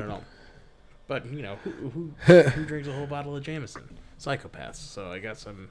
[1.10, 1.32] I don't know.
[1.32, 3.98] But you know, who who, who drinks a whole bottle of Jameson?
[4.20, 4.76] Psychopaths.
[4.76, 5.70] So I guess I'm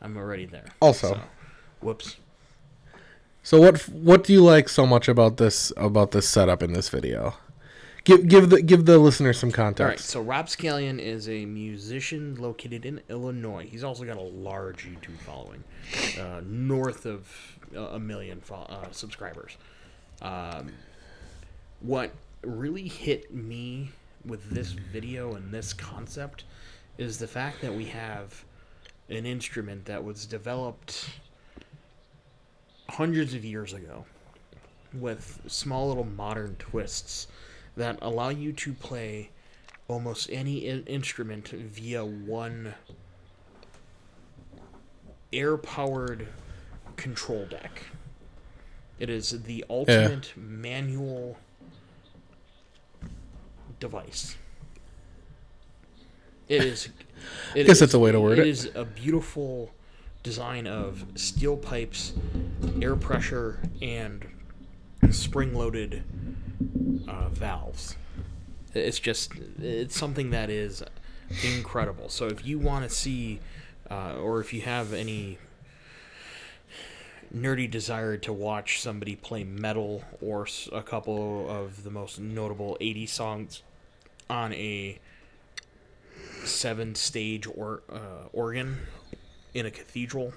[0.00, 0.66] I'm already there.
[0.80, 1.14] Also.
[1.14, 1.20] So,
[1.80, 2.16] whoops.
[3.42, 6.88] So what what do you like so much about this about this setup in this
[6.88, 7.34] video?
[8.04, 9.80] Give give the give the listener some context.
[9.80, 10.00] All right.
[10.00, 13.68] So Rob Scallon is a musician located in Illinois.
[13.70, 15.62] He's also got a large YouTube following,
[16.18, 17.28] uh, north of
[17.76, 19.56] a million fo- uh, subscribers.
[20.20, 20.72] Um,
[21.80, 23.90] what really hit me
[24.24, 26.44] with this video and this concept
[26.98, 28.44] is the fact that we have
[29.08, 31.08] an instrument that was developed
[32.88, 34.04] hundreds of years ago
[34.92, 37.26] with small little modern twists
[37.76, 39.30] that allow you to play
[39.88, 42.74] almost any in- instrument via one
[45.32, 46.28] air powered
[46.96, 47.82] control deck.
[48.98, 51.38] It is the ultimate manual
[53.82, 54.36] device.
[56.48, 56.88] It is.
[57.54, 58.46] It guess is- that's a way to word it.
[58.46, 59.70] It is a beautiful
[60.24, 62.14] design of steel pipes,
[62.80, 64.26] air pressure, and
[65.10, 66.02] spring-loaded
[67.06, 67.96] uh, valves.
[68.74, 70.82] It's just it's something that is
[71.44, 72.08] incredible.
[72.08, 73.38] So if you want to see,
[73.88, 75.38] uh, or if you have any
[77.32, 83.06] nerdy desire to watch somebody play metal or a couple of the most notable 80
[83.06, 83.62] songs
[84.28, 84.98] on a
[86.44, 88.78] seven stage or uh, organ
[89.54, 90.32] in a cathedral.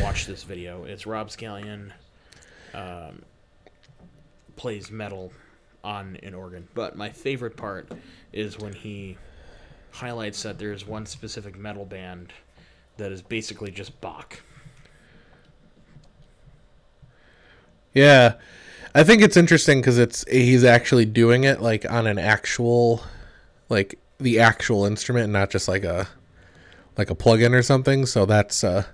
[0.00, 0.84] Watch this video.
[0.84, 1.92] It's rob scallon
[2.74, 3.22] um,
[4.56, 5.32] plays metal
[5.82, 6.68] on an organ.
[6.74, 7.90] But my favorite part
[8.32, 9.16] is when he
[9.90, 12.32] highlights that there's one specific metal band
[12.96, 14.40] that is basically just bach.
[17.92, 18.34] Yeah,
[18.94, 23.02] I think it's interesting because it's he's actually doing it like on an actual,
[23.68, 26.08] like the actual instrument, and not just like a
[26.96, 28.06] like a plug-in or something.
[28.06, 28.84] So that's uh,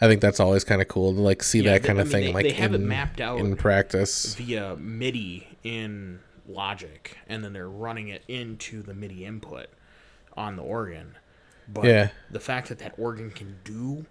[0.00, 2.24] I think that's always kind of cool to like see Yeah, that kind of thing
[2.26, 4.34] they- like they have it in, mapped out in practice.
[4.34, 9.66] via MIDI in Logic, and then they're running it into the MIDI input
[10.36, 11.16] on the organ.
[11.68, 12.08] But Yeah.
[12.30, 14.06] the fact that that organ can do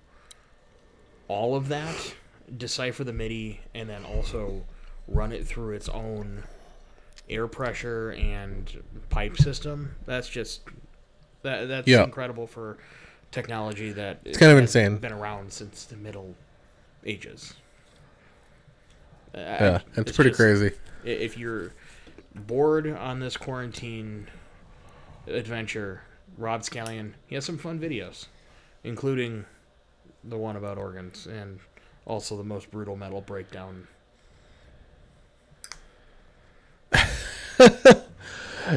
[1.28, 1.96] all of that,
[2.58, 4.64] decipher the MIDI, and then also
[5.08, 6.44] run it through its own
[7.30, 10.62] air pressure and pipe system, that's just
[11.44, 12.04] that that's Yeah.
[12.04, 12.78] incredible for
[13.32, 14.98] technology that it's kind of insane.
[14.98, 16.36] Been around since the Middle
[17.06, 17.54] Ages.
[19.34, 20.72] Uh, Yeah, it's, pretty just- crazy.
[21.04, 21.72] if you're
[22.34, 24.28] bored on this quarantine
[25.28, 26.02] adventure,
[26.38, 28.28] Rob Scallon, he has some fun videos,
[28.84, 29.46] including
[30.24, 31.60] the one about organs and
[32.06, 33.88] also the most brutal metal breakdown.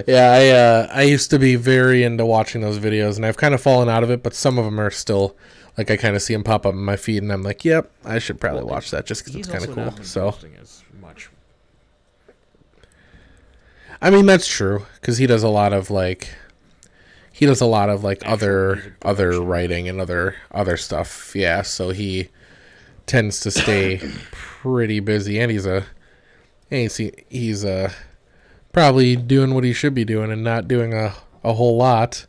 [0.07, 3.55] Yeah, I uh, I used to be very into watching those videos, and I've kind
[3.55, 4.23] of fallen out of it.
[4.23, 5.35] But some of them are still
[5.79, 7.91] like I kind of see them pop up in my feed, and I'm like, yep,
[8.05, 10.05] I should probably Well, watch that just because it's kind of cool.
[10.05, 10.35] So.
[14.01, 16.29] I mean that's true because he does a lot of like
[17.33, 21.35] he does a lot of like Actual other other writing and other other stuff.
[21.35, 22.29] Yeah, so he
[23.07, 23.99] tends to stay
[24.31, 25.87] pretty busy, and he's a
[26.71, 26.97] and he's
[27.29, 27.93] he's uh
[28.73, 32.27] probably doing what he should be doing and not doing a a whole lot.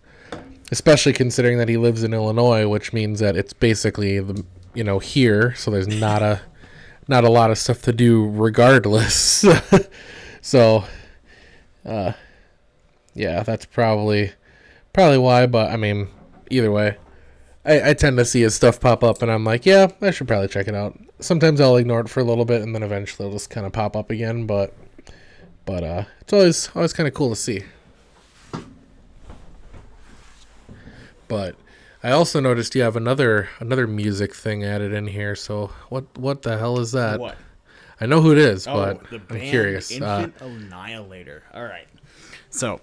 [0.71, 4.99] Especially considering that he lives in Illinois, which means that it's basically the you know
[4.99, 6.41] here, so there's not a
[7.07, 9.45] not a lot of stuff to do regardless.
[10.41, 10.83] so
[11.85, 12.13] uh,
[13.15, 14.33] yeah, that's probably
[14.93, 15.47] probably why.
[15.47, 16.07] But I mean,
[16.51, 16.97] either way,
[17.65, 20.27] I, I tend to see his stuff pop up, and I'm like, yeah, I should
[20.27, 20.97] probably check it out.
[21.19, 23.73] Sometimes I'll ignore it for a little bit, and then eventually it'll just kind of
[23.73, 24.45] pop up again.
[24.45, 24.73] But
[25.69, 27.61] but uh, it's always always kind of cool to see.
[31.27, 31.55] But
[32.03, 35.35] I also noticed you have another another music thing added in here.
[35.35, 37.19] So what what the hell is that?
[37.19, 37.37] What?
[38.01, 39.91] I know who it is, Oh, but the I'm band curious.
[39.91, 41.43] Uh, Infant Annihilator.
[41.53, 41.87] All right.
[42.49, 42.79] So,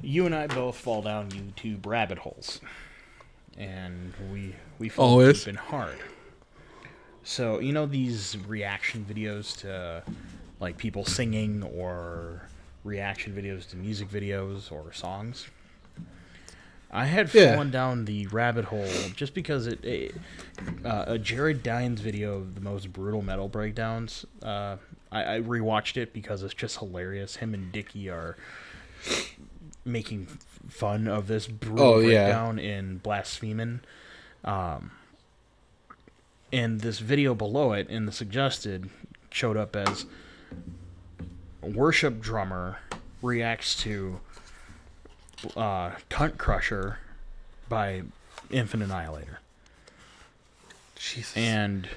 [0.00, 2.62] you and I both fall down YouTube rabbit holes,
[3.58, 5.40] and we we fall Always.
[5.40, 5.98] deep and hard.
[7.24, 10.02] So you know these reaction videos to
[10.60, 12.42] like people singing or
[12.84, 15.46] reaction videos to music videos or songs.
[16.92, 17.52] I had Yeah.
[17.52, 20.14] fallen down the rabbit hole just because it, it
[20.84, 24.24] uh, a Jared Dines video of the most brutal metal breakdowns.
[24.42, 24.76] Uh,
[25.12, 27.36] I, I rewatched it because it's just hilarious.
[27.36, 28.36] Him and Dicky are
[29.84, 30.26] making
[30.68, 32.24] fun of this brutal Oh, yeah.
[32.24, 33.80] breakdown in Blasphemin.
[34.44, 34.90] Um,
[36.52, 38.90] and this video below it in the suggested
[39.30, 40.06] showed up as
[41.62, 42.78] worship drummer
[43.22, 44.20] reacts to
[45.56, 46.98] uh, Cunt Crusher
[47.68, 48.02] by
[48.50, 49.40] Infant Annihilator.
[50.96, 51.36] Jesus.
[51.36, 51.88] And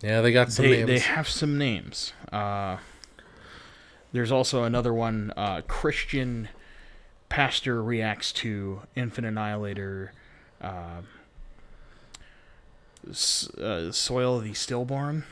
[0.00, 0.88] yeah, they got some they, names.
[0.88, 2.12] they have some names.
[2.32, 2.76] Uh,
[4.12, 5.32] there's also another one.
[5.36, 6.48] Uh, Christian
[7.28, 10.12] pastor reacts to Infant Annihilator.
[10.60, 11.02] Uh,
[13.10, 15.24] S- uh, Soil the Stillborn.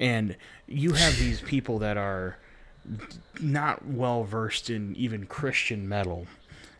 [0.00, 0.36] And
[0.66, 2.38] you have these people that are
[3.40, 6.26] not well versed in even Christian metal,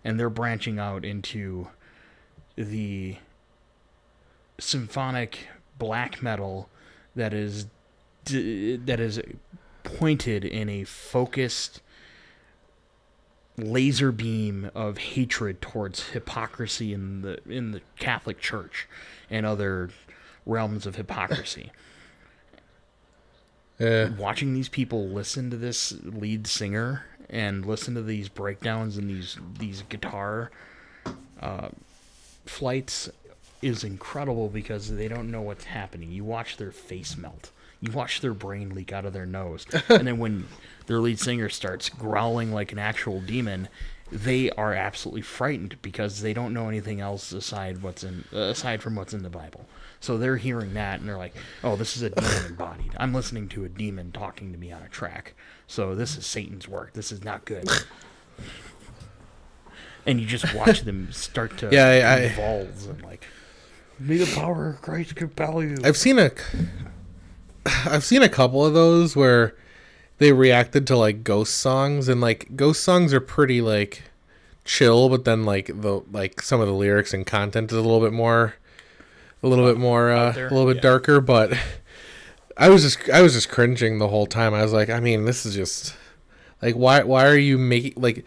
[0.03, 1.69] and they're branching out into
[2.57, 3.17] the
[4.59, 6.69] symphonic black metal
[7.15, 7.67] that is
[8.25, 9.21] that is
[9.83, 11.81] pointed in a focused
[13.57, 18.89] laser beam of hatred towards hypocrisy in the in the Catholic Church
[19.29, 19.91] and other
[20.47, 21.71] realms of hypocrisy.
[23.81, 24.11] Yeah.
[24.11, 29.39] Watching these people listen to this lead singer and listen to these breakdowns and these
[29.59, 30.51] these guitar
[31.41, 31.69] uh,
[32.45, 33.09] flights
[33.63, 36.11] is incredible because they don't know what's happening.
[36.11, 37.51] You watch their face melt.
[37.81, 39.67] You watch their brain leak out of their nose.
[39.89, 40.47] and then when
[40.87, 43.69] their lead singer starts growling like an actual demon,
[44.13, 48.83] they are absolutely frightened because they don't know anything else aside what's in uh, aside
[48.83, 49.67] from what's in the Bible.
[50.01, 52.93] So they're hearing that and they're like, "Oh, this is a demon embodied.
[52.97, 55.35] I'm listening to a demon talking to me on a track.
[55.67, 56.95] So this is Satan's work.
[56.95, 57.69] This is not good."
[60.07, 63.27] and you just watch them start to Yeah, I- I- and like,
[63.99, 66.31] "May the power of Christ compel you." I've seen a,
[67.87, 69.55] I've seen a couple of those where
[70.21, 74.03] they reacted to like ghost songs, and like ghost songs are pretty like
[74.65, 78.01] chill, but then like the like some of the lyrics and content is a little
[78.01, 78.55] bit more,
[79.43, 80.83] a little bit more, uh, a little bit Yeah.
[80.83, 81.21] darker.
[81.23, 81.55] But
[82.59, 84.53] I was just I was just cringing the whole time.
[84.53, 85.95] I was like, I mean, this is just
[86.61, 88.25] like why why are you making like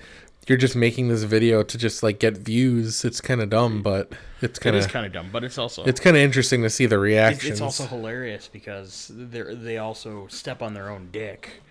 [0.48, 3.06] you're just making this video to just like get views?
[3.06, 5.84] It's kind of dumb, but it's kind is of kind of dumb, but it's also
[5.84, 7.52] it's kind of interesting to see the it's, reactions.
[7.52, 11.62] it's also hilarious because they they also step on their own dick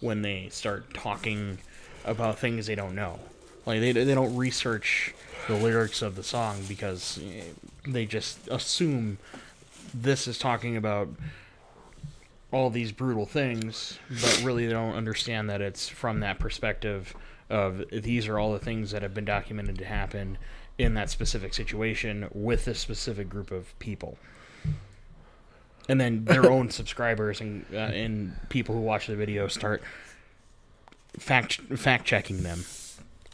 [0.00, 1.58] when they start talking
[2.04, 3.18] about things they don't know.
[3.66, 5.14] Like they they don't research
[5.46, 7.42] the lyrics of the song because eh,
[7.86, 9.18] they just assume
[9.92, 11.08] this is talking about
[12.52, 17.14] all these brutal things, but really they don't understand that it's from that perspective
[17.48, 20.38] of these are all the things that have been documented to happen
[20.78, 24.18] in that specific situation with this specific group of people.
[25.90, 29.82] And then their own subscribers and uh, and people who watch the video start
[31.18, 32.64] fact fact checking them,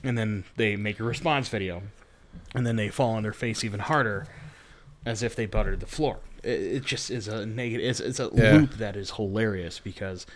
[0.03, 1.83] and then they make a response video,
[2.55, 4.27] and then they fall on their face even harder,
[5.05, 6.19] as if they buttered the floor.
[6.43, 7.85] It, it just is a negative.
[7.87, 8.53] It's, it's a Yeah.
[8.59, 10.27] loop that is hilarious because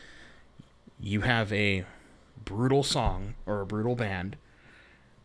[1.00, 1.84] you have a
[2.44, 4.36] brutal song or a brutal band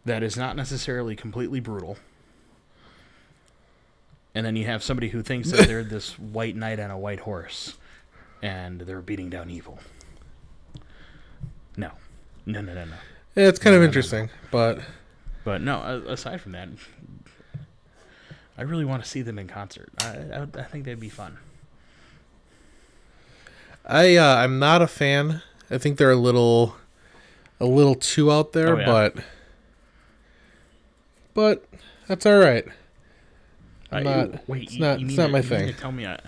[0.05, 1.97] that is not necessarily completely brutal.
[4.35, 7.21] And then you have somebody who thinks that they're this white knight on a white
[7.21, 7.75] horse
[8.43, 9.79] and they're beating down evil.
[11.77, 11.91] No.
[12.45, 12.93] No, no, no, no.
[13.35, 14.79] Yeah, it's kind No, of no, no, interesting, but
[15.45, 16.69] But no, aside from that,
[18.57, 19.89] I really want to see them in concert.
[19.99, 21.37] I, I, I think they'd be fun.
[23.85, 25.41] I uh, I'm not a fan.
[25.69, 26.75] I think they're a little
[27.59, 28.85] a little too out there, Oh, yeah.
[28.85, 29.15] but
[31.33, 31.65] but
[32.07, 32.65] that's all right.
[33.91, 35.73] I'm I- not- wait, it's you- not- you it's not to- my you thing.
[35.75, 36.19] Tell me, I,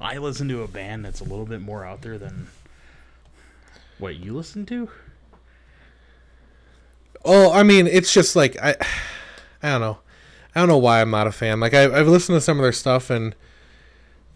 [0.00, 2.48] I listen to a band that's a little bit more out there than
[3.98, 4.88] what you listen to.
[7.24, 8.74] Oh, I mean, it's just like I
[9.62, 9.98] I don't know.
[10.54, 11.60] I don't know why I'm not a fan.
[11.60, 13.34] Like I I've listened to some of their stuff and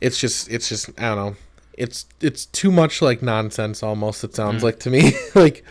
[0.00, 1.36] it's just it's just I don't know.
[1.76, 4.64] It's it's too much like nonsense almost it sounds mm.
[4.64, 5.12] like to me.
[5.34, 5.64] like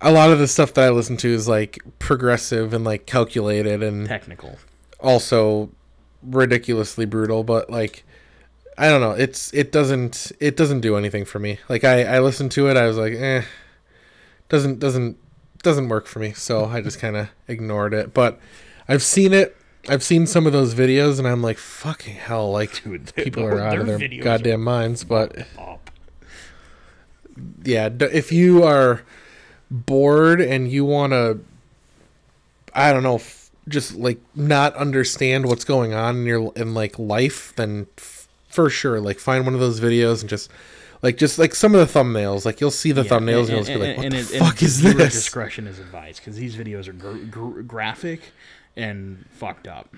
[0.00, 3.82] a lot of the stuff that I listen to is like progressive and like calculated
[3.82, 4.56] and Technical.
[5.00, 5.70] also
[6.22, 8.04] ridiculously brutal, but like
[8.78, 9.12] I don't know.
[9.12, 11.58] It's it doesn't it doesn't do anything for me.
[11.68, 13.42] Like I I listened to it, I was like, eh,
[14.48, 15.18] doesn't doesn't
[15.62, 16.32] doesn't work for me.
[16.32, 18.14] So I just kind of ignored it.
[18.14, 18.38] But
[18.88, 19.56] I've seen it.
[19.88, 22.50] I've seen some of those videos, and I'm like, fucking hell!
[22.50, 25.04] Like Dude, people are out of their goddamn minds.
[25.04, 25.90] But Up.
[27.64, 29.02] yeah, if you are
[29.70, 31.40] bored and you want to,
[32.74, 33.20] I don't know,
[33.70, 38.68] just like not understand what's going on in your in like life, then f- for
[38.68, 40.50] sure, like find one of those videos and just
[41.02, 43.58] like just like some of the thumbnails, like you'll see the Yeah, thumbnails and, you'll
[43.60, 45.14] just be like, what and the and fuck is this?
[45.14, 48.20] Discretion is advised because these videos are gr- gr- graphic
[48.76, 49.94] and fucked up.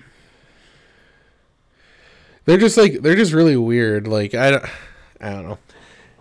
[2.45, 4.07] They're just like they're just really weird.
[4.07, 4.65] Like I don't,
[5.21, 5.57] I don't know.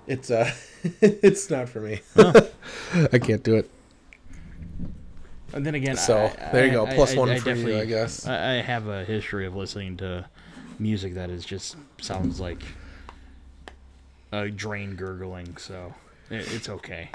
[0.07, 0.51] It's uh,
[1.01, 2.01] it's not for me.
[2.17, 3.69] I can't do it.
[5.55, 6.87] And then again, So, I- there you go.
[6.87, 8.27] Plus I- one I for you, I guess.
[8.27, 10.27] I, have a history of listening to
[10.79, 12.63] music that is just sounds like
[14.33, 15.57] a drain gurgling.
[15.59, 15.95] So
[16.31, 17.11] it's okay.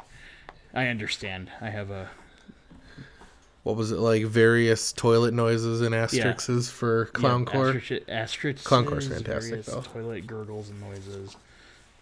[0.74, 1.50] I understand.
[1.62, 2.10] I have a
[3.64, 4.24] What was it like?
[4.26, 7.90] Various toilet noises and asterisks for clowncore.
[7.90, 9.82] Yeah, asterisks, Clowncore's fantastic, various though.
[9.82, 11.36] Toilet gurgles and noises,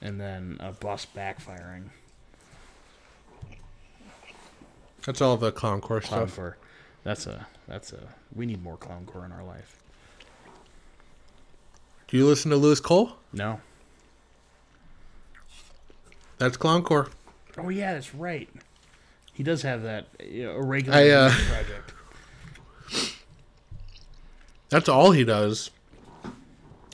[0.02, 1.86] and then a bus backfiring.
[5.06, 6.36] That's all the clowncore stuff.
[6.36, 6.56] Clowncore.
[7.03, 8.08] That's a that's a.
[8.36, 9.78] We need more clowncore in our life.
[12.08, 13.14] Do you listen to Louis Cole?
[13.34, 13.60] No.
[16.38, 17.10] That's clowncore.
[17.58, 18.49] Oh yeah, that's right.
[19.34, 21.93] He does have that you know, a regular I, uh, project.
[24.70, 25.72] That's all he does.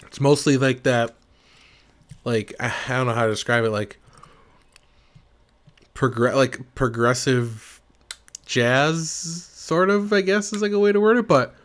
[0.03, 1.15] It's mostly like that.
[2.25, 3.69] Like I I don't know how to describe it.
[3.69, 3.97] Like
[5.93, 7.80] progress, like progressive
[8.51, 10.13] jazz, sort of.
[10.13, 11.27] I guess is like a way to word it.
[11.27, 11.55] But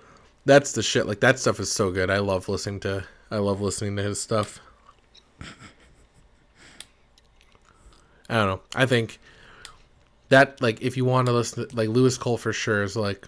[0.45, 1.07] that's the shit.
[1.07, 2.11] Like that stuff is so good.
[2.11, 3.05] I love listening to.
[3.31, 4.61] I love listening to his stuff.
[8.29, 8.61] I don't know.
[8.75, 9.19] I think
[10.29, 13.27] that like if you want to listen, to, like Louis Cole for sure is like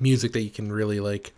[0.00, 1.32] music that you can really like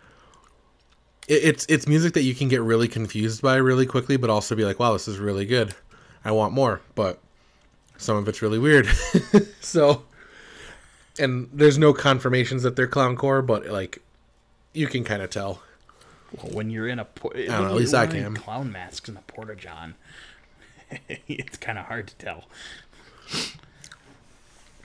[1.27, 4.55] it, it's it's music that you can get really confused by really quickly, but also
[4.55, 5.75] be like, wow, this is really good.
[6.23, 7.19] I want more, but
[7.97, 8.87] some of it's really weird.
[9.61, 10.03] so,
[11.19, 14.01] and there's no confirmations that they're clowncore, but like
[14.73, 15.61] you can kind of tell.
[16.31, 18.35] Well, when you're in a po- I know, at least I can.
[18.35, 19.95] clown masks in a porta john.
[21.27, 22.45] it's kind of hard to tell.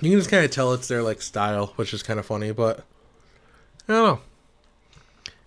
[0.00, 2.52] You can just kind of tell it's their like style, which is kind of funny.
[2.52, 2.80] But
[3.88, 4.20] I don't know.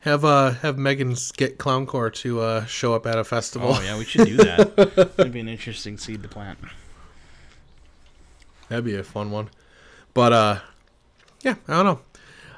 [0.01, 3.73] Have uh have Megan's get clowncore to uh show up at a festival.
[3.75, 4.75] Oh yeah, we should do that.
[5.17, 6.57] That'd be an interesting seed to plant.
[8.69, 9.49] That'd be a fun one.
[10.13, 10.59] But uh
[11.41, 12.01] yeah, I don't know.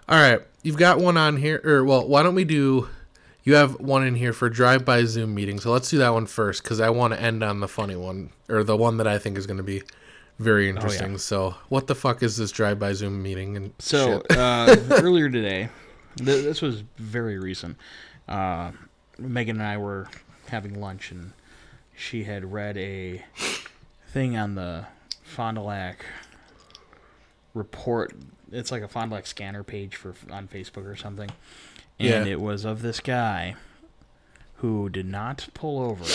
[0.09, 2.89] All right, you've got one on here or well, why don't we do
[3.43, 5.59] you have one in here for drive by Zoom meeting.
[5.59, 8.31] So let's do that one first cuz I want to end on the funny one
[8.49, 9.83] or the one that I think is going to be
[10.41, 11.17] very interesting.
[11.17, 15.69] So, what the fuck is this drive by Zoom meeting and So uh, earlier today,
[16.17, 17.77] th- this was very recent.
[18.27, 18.71] Uh,
[19.17, 20.09] Megan and I were
[20.47, 21.33] having lunch, and
[21.95, 23.23] she had read a
[24.07, 24.85] thing on the
[25.23, 26.05] Fond du Lac
[27.53, 28.13] report.
[28.51, 31.29] It's like a Fond du Lac scanner page for on Facebook or something,
[31.99, 32.31] and Yeah.
[32.33, 33.55] it was of this guy
[34.55, 36.05] who did not pull over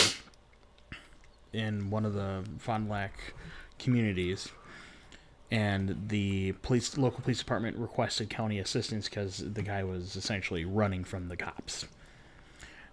[1.52, 3.34] in one of the Fond du Lac
[3.78, 4.48] communities
[5.50, 11.04] and the police local police department requested county assistance because the guy was essentially running
[11.04, 11.86] from the cops.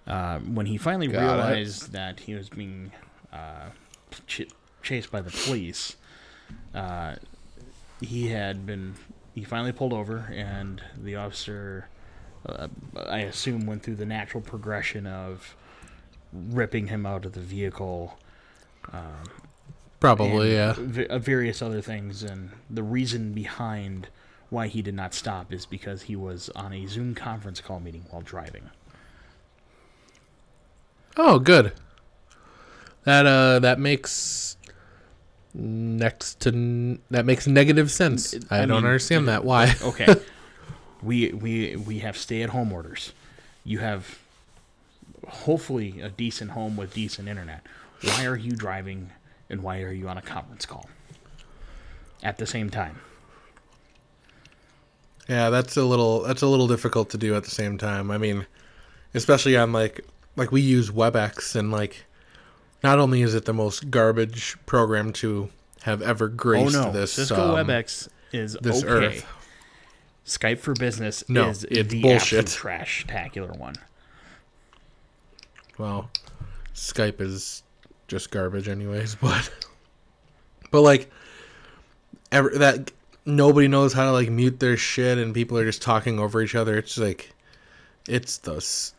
[0.06, 1.26] Uh, when he finally Got it.
[1.26, 2.92] realized that he was being
[3.32, 3.70] uh,
[4.28, 4.48] ch-
[4.84, 5.96] chased by the police,
[6.76, 7.16] uh,
[8.04, 8.96] he had been
[9.36, 11.88] he finally pulled over, and the officer,
[12.46, 12.68] uh,
[13.08, 15.56] I assume, went through the natural progression of
[16.32, 18.18] ripping him out of the vehicle
[20.00, 20.74] Probably, yeah.
[20.78, 22.24] v- uh, various other things.
[22.24, 24.10] And the reason behind
[24.50, 28.06] why he did not stop is because he was on a Zoom conference call meeting
[28.10, 28.70] while driving.
[31.16, 31.74] Oh, good.
[33.06, 34.58] That uh that makes
[35.54, 38.34] next to n- that makes negative sense.
[38.50, 39.44] I, I don't mean, understand that.
[39.44, 39.74] Why?
[39.84, 40.16] Okay,
[41.02, 43.14] we we we have stay-at-home orders.
[43.64, 44.20] You have
[45.28, 47.66] hopefully a decent home with decent internet.
[48.02, 49.12] Why are you driving,
[49.50, 50.90] and why are you on a conference call
[52.22, 53.00] at the same time?
[55.30, 58.12] Yeah, that's a little that's a little difficult to do at the same time.
[58.12, 58.46] I mean,
[59.14, 62.06] especially on like like we use WebEx and like
[62.84, 65.50] not only is it the most garbage program to
[65.84, 68.88] have ever Oh graced no, this Cisco um, WebEx is this okay.
[68.92, 69.26] earth.
[70.26, 72.48] Skype for Business No, is it's the bullshit.
[72.48, 73.76] trash tacular one.
[75.78, 76.10] Well,
[76.74, 77.64] Skype is
[78.08, 79.16] just garbage, anyways.
[79.22, 79.50] But
[80.72, 81.12] but like,
[82.32, 82.92] ever that
[83.26, 86.56] nobody knows how to like mute their shit, and people are just talking over each
[86.56, 86.78] other.
[86.78, 87.32] It's like
[88.08, 88.56] it's the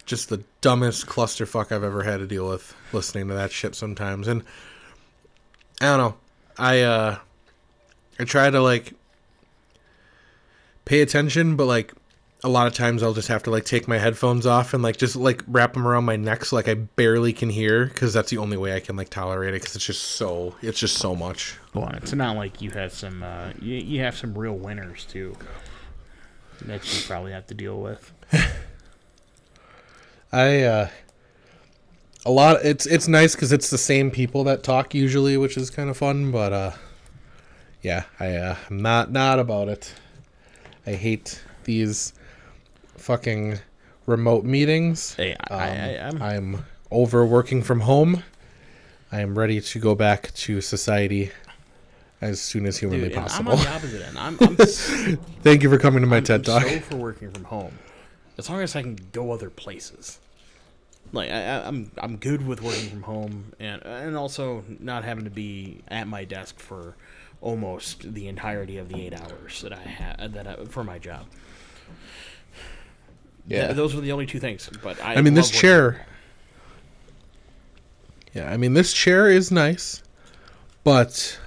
[0.07, 4.29] just the dumbest clusterfuck I've ever had to deal with listening to that shit sometimes.
[4.29, 4.43] And
[5.81, 6.15] I don't know.
[6.59, 7.19] I uh
[8.19, 8.95] I try to like
[10.85, 11.93] pay attention, but like
[12.43, 14.99] a lot of times I'll just have to like take my headphones off and like
[14.99, 18.31] just like wrap them around my neck so like I barely can hear because that's
[18.31, 21.15] the only way I can like tolerate it because it's just so it's just so
[21.17, 21.59] much.
[21.75, 23.23] Well, it's not like you have some.
[23.23, 25.37] Uh, you, you have some real winners too.
[26.63, 28.13] That you probably have to deal with.
[30.35, 30.89] I uh
[32.27, 35.71] a lot it's it's nice because it's the same people that talk usually, which is
[35.71, 36.31] kind of fun.
[36.33, 36.71] But uh
[37.83, 39.95] yeah, I uh, I'm not not about it.
[40.87, 42.13] I hate these
[42.97, 43.59] fucking
[44.07, 45.15] remote meetings.
[45.15, 45.67] Hey, I, Um, I,
[45.99, 48.23] I, I'm, I'm over working from home.
[49.13, 51.31] I am ready to go back to society
[52.21, 53.53] as soon as humanly dude, and I'm possible.
[53.53, 54.19] on the opposite end.
[54.19, 56.63] I'm, I'm, s- Thank you for coming to my I'm, TED I'm Talk.
[56.65, 57.79] so for working from home,
[58.39, 60.19] as long as I can go other places.
[61.13, 65.25] Like I, I- I'm, I'm good with working from home, and and also not having
[65.25, 66.97] to be at my desk for
[67.41, 71.27] almost the entirety of the eight hours that I had that I, for my job.
[73.47, 73.67] Yeah.
[73.67, 74.71] Th- those were the only two things.
[74.83, 76.07] But I, I mean, this working chair.
[78.33, 80.03] Yeah, I mean, this chair is nice,
[80.83, 81.39] but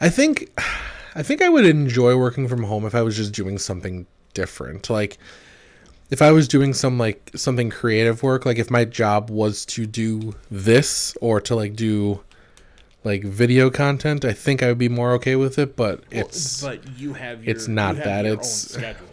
[0.00, 0.50] I think,
[1.14, 4.90] I think I would enjoy working from home if I was just doing something different.
[4.90, 5.16] Like,
[6.12, 9.86] if I was doing some like something creative work, like if my job was to
[9.86, 12.22] do this or to like do
[13.02, 15.74] like video content, I think I would be more okay with it.
[15.74, 19.06] But Well, it's but you have your, it's not you that, your it's- own schedule.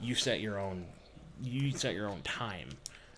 [0.00, 0.84] You set your own
[1.42, 2.68] you set your own time.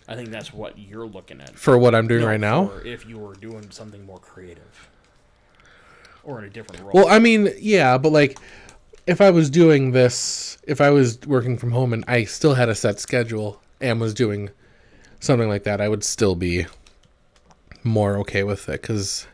[0.07, 1.57] I think that's what you're looking at.
[1.57, 2.71] for what I'm doing No, right now.
[2.85, 4.89] if you were doing something more creative
[6.23, 6.91] or in a different role.
[6.93, 8.39] Well, I mean, yeah, but like
[9.07, 12.69] if I was doing this, if I was working from home and I still had
[12.69, 14.51] a set schedule and was doing
[15.21, 16.67] something like that, I would still be
[17.85, 19.27] more okay with it cuz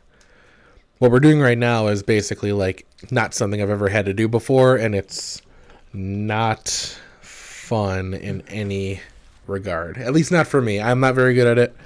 [0.99, 4.27] what we're doing right now is basically like not something I've ever had to do
[4.27, 5.43] before and it's
[5.93, 9.01] not fun in any
[9.47, 9.99] regard.
[9.99, 10.81] At least not for me.
[10.81, 11.77] I'm not very good at it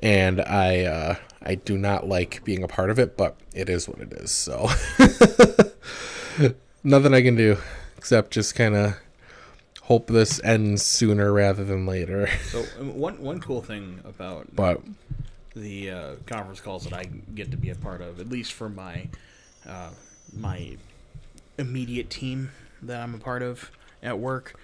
[0.00, 3.88] and I uh, I do not like being a part of it, but it is
[3.88, 4.30] what it is.
[4.32, 4.68] So
[6.84, 7.56] nothing I can do
[7.96, 8.94] except just kind of
[9.82, 12.28] hope this ends sooner rather than later.
[12.50, 14.80] so um, one one cool thing about But
[15.56, 17.04] the uh, conference calls that I
[17.34, 19.08] get to be a part of, at least for my
[19.66, 19.90] uh,
[20.32, 20.76] my
[21.58, 22.50] immediate team
[22.82, 23.70] that I'm a part of
[24.02, 24.54] at work,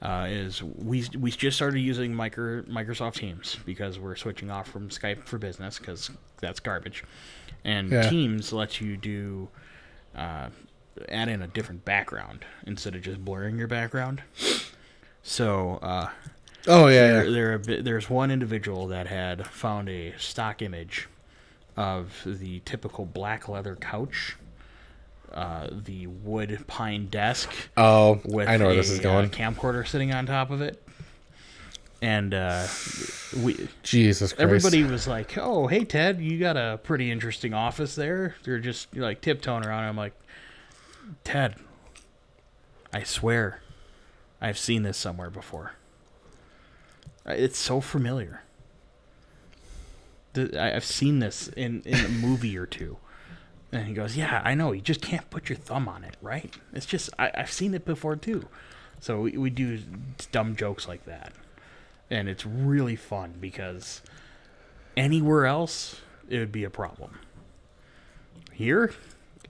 [0.00, 4.90] uh, is we we just started using micro, Microsoft Teams because we're switching off from
[4.90, 7.02] Skype for Business because that's garbage,
[7.64, 8.08] and Yeah.
[8.08, 9.48] Teams lets you do.
[11.08, 14.22] Add in a different background instead of just blurring your background.
[15.22, 16.08] So uh,
[16.66, 17.58] oh yeah, there, yeah.
[17.66, 21.08] there there's one individual that had found a stock image
[21.76, 24.36] of the typical black leather couch,
[25.32, 29.26] uh, the wood pine desk Oh, with I know where a, this is going.
[29.26, 30.82] Uh, camcorder sitting on top of it,
[32.02, 32.66] and uh,
[33.42, 34.42] we Jesus Christ.
[34.42, 38.94] everybody was like, "Oh, hey Ted, you got a pretty interesting office there." They're just
[38.96, 39.84] like tiptoeing around.
[39.84, 40.14] I'm like,
[41.24, 41.56] Ted,
[42.92, 43.60] I swear,
[44.40, 45.72] I've seen this somewhere before.
[47.26, 48.42] It's so familiar.
[50.36, 52.96] I've seen this in, in a movie or two.
[53.72, 54.72] And he goes, Yeah, I know.
[54.72, 56.54] You just can't put your thumb on it, right?
[56.72, 58.48] It's just, I, I've seen it before too.
[59.00, 59.78] So we, we do
[60.32, 61.32] dumb jokes like that.
[62.10, 64.00] And it's really fun because
[64.96, 67.18] anywhere else, it would be a problem.
[68.52, 68.92] Here,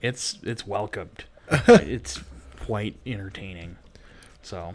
[0.02, 1.24] it's it's welcomed.
[1.68, 2.20] it's
[2.60, 3.76] quite entertaining.
[4.42, 4.74] So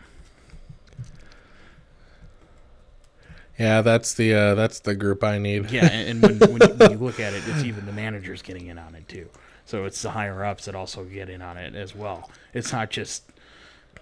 [3.59, 5.69] Yeah, that's the uh, that's the group I need.
[5.69, 8.41] yeah, and, and when, when, you, when you look at it, it's even the managers
[8.41, 9.29] getting in on it too.
[9.65, 12.29] So it's the higher ups that also get in on it as well.
[12.53, 13.23] It's not just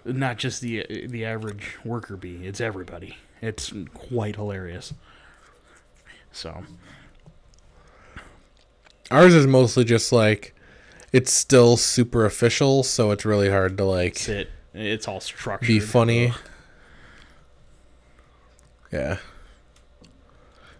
[0.04, 2.46] not just the the average worker bee.
[2.46, 3.18] It's everybody.
[3.42, 4.94] It's quite hilarious.
[6.32, 6.64] So
[9.10, 10.54] Ours is mostly just like
[11.12, 14.50] it's still super official, so it's really hard to like it's it.
[14.74, 15.68] It's all structured.
[15.68, 16.28] be funny.
[16.28, 16.36] Ugh.
[18.90, 19.16] Yeah.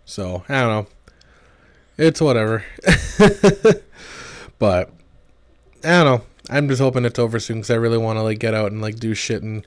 [0.05, 0.87] So I don't know.
[1.99, 2.65] It's whatever.
[4.59, 4.91] but
[5.85, 6.23] I don't know.
[6.51, 8.83] I'm just hoping it's over soon because I really want to like get out and
[8.83, 9.67] like do shit and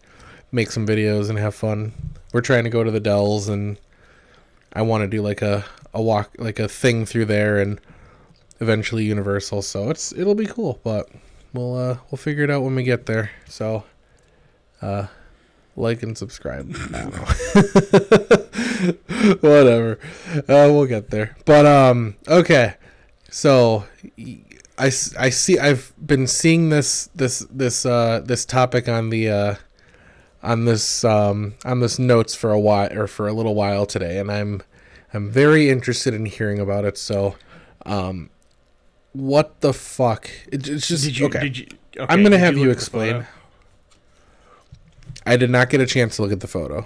[0.51, 1.93] make some videos and have fun.
[2.33, 3.77] We're trying to go to the Dells and
[4.73, 7.79] I want to do like a a walk like a thing through there and
[8.59, 9.61] eventually Universal.
[9.61, 11.09] So it's it'll be cool, but
[11.53, 13.31] we'll uh we'll figure it out when we get there.
[13.47, 13.83] So
[14.81, 15.07] uh
[15.75, 16.73] like and subscribe.
[16.93, 17.25] I don't know.
[19.49, 19.99] Whatever.
[20.35, 21.35] Uh, we'll get there.
[21.45, 22.75] But um okay.
[23.29, 23.85] So
[24.77, 29.55] I, I see I've been seeing this this this uh this topic on the uh
[30.43, 34.19] on this um on this notes for a while or for a little while today
[34.19, 34.61] and I'm
[35.13, 36.97] I'm very interested in hearing about it.
[36.97, 37.35] So
[37.85, 38.29] um
[39.15, 40.29] what the fuck?
[40.51, 41.25] It, it's just Did you?
[41.27, 41.39] okay.
[41.39, 41.67] Did you?
[41.97, 43.25] Okay, I'm gonna have you, the explain.
[45.25, 46.85] I did not get a chance to look at the photo.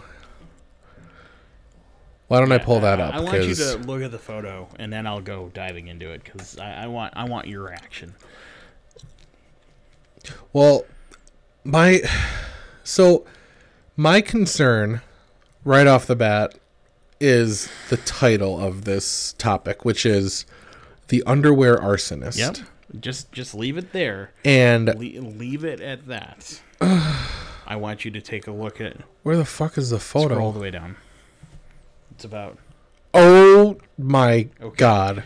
[2.28, 3.16] Why don't I pull that up?
[3.16, 6.24] I want you to look at the photo, and then I'll go diving into it
[6.24, 8.14] because I, I want I want your reaction.
[10.54, 10.86] Well,
[11.64, 12.02] my
[12.84, 13.26] so
[13.98, 15.02] my concern
[15.66, 16.54] right off the bat
[17.20, 20.46] is the title of this topic, which is
[21.10, 22.38] the underwear arsonist.
[22.38, 22.58] Yep.
[23.00, 24.32] Just just leave it there.
[24.44, 26.60] And Le- leave it at that.
[26.82, 30.34] I want you to take a look at where the fuck is the photo?
[30.36, 30.96] scroll all the way down.
[32.12, 32.58] It's about
[33.14, 34.76] Oh my Okay.
[34.78, 35.24] god.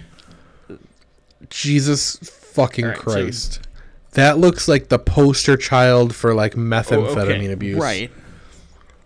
[1.50, 3.68] Jesus fucking right, so- Christ.
[4.12, 7.78] that looks like the poster child for like oh, methamphetamine abuse.
[7.78, 8.12] Oh, Right.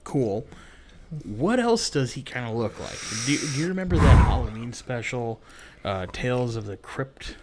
[0.04, 0.46] Cool.
[1.24, 2.98] What else does he kind of look like?
[3.26, 5.42] Do, do you remember that Halloween special,
[5.86, 7.36] uh, Tales of the Crypt?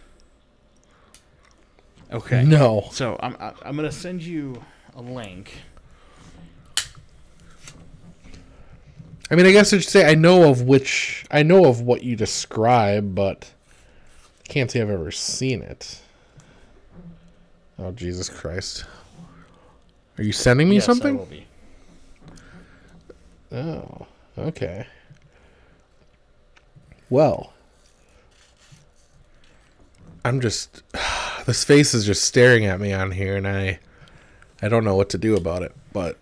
[2.12, 2.44] Okay.
[2.44, 2.88] No.
[2.92, 4.62] So I'm I- I'm gonna send you
[4.94, 5.52] a link.
[9.30, 12.02] I mean, I guess I should say I know of which I know of what
[12.02, 13.50] you describe, but
[14.44, 16.00] I can't say I've ever seen it.
[17.78, 18.84] Oh Jesus Christ!
[20.18, 21.16] Are you sending me Yes, I something?
[21.16, 21.46] will be.
[23.50, 24.06] Oh,
[24.36, 24.86] okay.
[27.08, 27.53] Well,
[30.24, 30.82] I'm just
[31.46, 33.78] this face is just staring at me on here, and I
[34.62, 36.18] I don't know what to do about it, but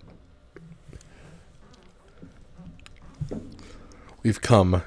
[4.23, 4.83] we've come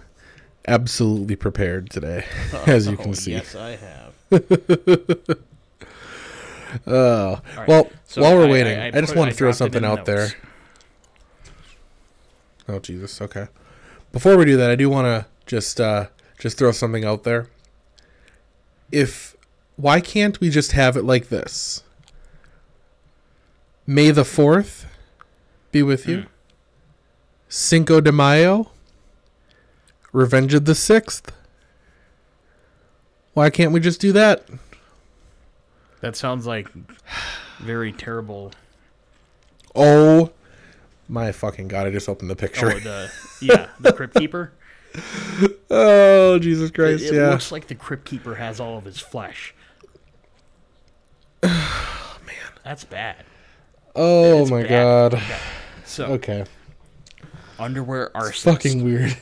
[0.68, 2.26] absolutely prepared today,
[2.68, 3.32] as you Oh, can see.
[3.34, 4.14] Yes, I have.
[6.86, 9.54] Oh, right, well, so while we're I- waiting, I- I, I just want to throw
[9.54, 10.28] something in out there.
[12.68, 13.48] Oh Jesus, okay.
[14.12, 16.08] Before we do that, I do want to just uh
[16.38, 17.48] just throw something out there.
[18.92, 19.36] If
[19.76, 21.84] why can't we just have it like this?
[23.88, 24.86] May the 4th
[25.72, 26.18] be with you.
[26.20, 26.28] Mm.
[27.50, 28.72] Cinco de Mayo.
[30.12, 31.30] Revenge of the 6th.
[33.34, 34.48] Why can't we just do that?
[36.02, 36.70] That sounds like
[37.60, 38.54] very terrible.
[39.76, 40.32] Oh
[41.10, 42.80] my fucking god, I just opened the Oh, picture.
[42.80, 43.12] the
[43.42, 44.52] yeah, the Crypt Keeper.
[45.70, 47.30] Oh, Jesus Christ, it yeah.
[47.30, 49.54] looks like the Crypt Keeper has all of his flesh.
[51.44, 53.26] Oh man, that's bad.
[53.96, 55.12] oh It's my bad.
[55.12, 55.14] god.
[55.16, 55.38] Okay.
[55.86, 56.46] So Okay.
[57.60, 58.44] underwear arsonist.
[58.44, 59.18] fucking weird.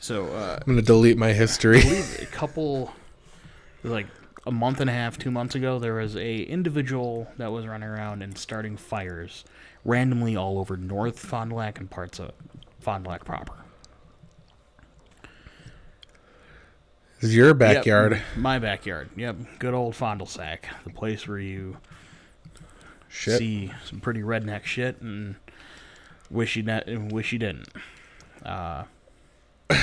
[0.00, 1.78] So uh, I'm gonna delete my history.
[1.78, 2.92] I believe a couple,
[3.82, 4.06] like
[4.46, 7.88] a month and a half, two months ago, there was a individual that was running
[7.88, 9.44] around and starting fires
[9.84, 12.32] randomly all over North Fond du Lac and parts of
[12.80, 13.52] Fond du Lac proper.
[17.26, 18.22] This is your Yep, backyard.
[18.36, 19.10] my backyard.
[19.16, 21.78] Yep, good old Fond du Sac, the place where you
[23.08, 23.38] Shit.
[23.38, 25.34] see some pretty redneck shit and
[26.30, 27.66] wish you not, wish you didn't.
[28.44, 28.84] Uh,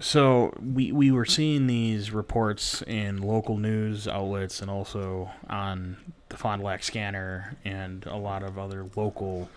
[0.00, 5.98] so we we were seeing these reports in local news outlets and also on
[6.30, 9.50] the Fond du Lac scanner and a lot of other local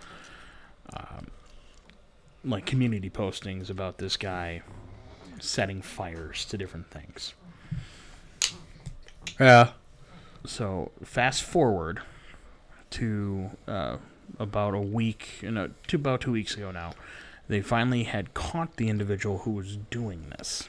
[0.94, 1.28] um,
[2.44, 4.62] like community postings about this guy
[5.46, 7.34] setting fires to different things.
[9.40, 9.72] Yeah.
[10.46, 12.02] So fast forward
[12.92, 13.98] to uh,
[14.40, 16.94] about a week, no, to about two weeks ago now,
[17.48, 20.68] they finally had caught the individual who was doing this.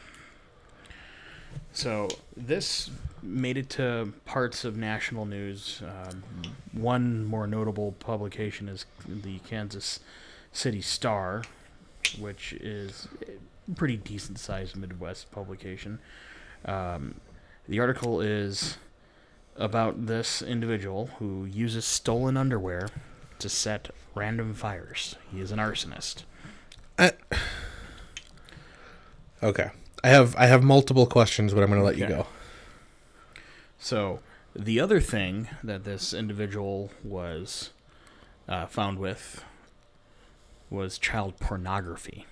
[1.72, 2.90] So this
[3.22, 5.82] made it to parts of national news.
[5.82, 6.22] Um,
[6.72, 10.00] one more notable publication is the Kansas
[10.52, 11.42] City Star,
[12.18, 13.08] which is
[13.74, 15.98] pretty decent sized Midwest publication.
[16.64, 17.20] Um,
[17.68, 18.78] the article is
[19.56, 22.88] about this individual who uses stolen underwear
[23.38, 25.16] to set random fires.
[25.30, 26.24] He is an arsonist.
[29.42, 29.70] Okay.
[30.02, 32.26] I have I have multiple questions, but I'm gonna let you go.
[33.78, 34.20] So,
[34.54, 37.70] the other thing that this individual was
[38.48, 39.44] uh, found with
[40.70, 42.26] was child pornography.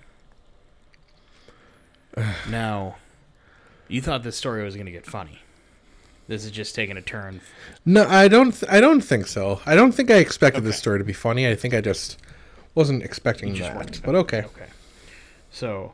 [2.49, 2.95] now,
[3.87, 5.39] you thought this story was going to get funny.
[6.27, 7.41] This is just taking a turn.
[7.85, 8.51] No, I don't.
[8.51, 9.61] Th- I don't think so.
[9.65, 11.47] I don't think I expected this story to be funny.
[11.47, 12.17] I think I just
[12.73, 14.01] wasn't expecting just that.
[14.03, 14.39] But okay.
[14.39, 14.67] Okay.
[15.51, 15.93] So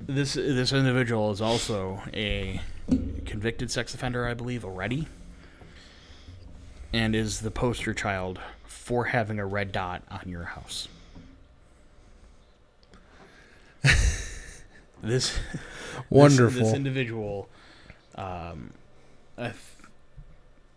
[0.00, 2.60] this this individual is also a
[3.26, 5.08] convicted sex offender, I believe, already,
[6.92, 10.86] and is the poster child for having a red dot on your house.
[15.02, 15.38] this
[16.10, 16.58] Wonderful.
[16.58, 17.48] This, this individual,
[18.14, 18.72] um,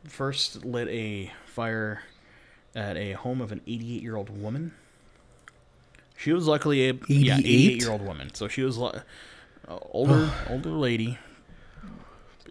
[0.08, 2.04] first lit a fire
[2.76, 4.74] at a home of an 88 year old woman.
[6.18, 7.40] She was luckily a yeah 88?
[7.40, 9.02] 88 year old woman, so she was uh,
[9.92, 11.18] older older lady.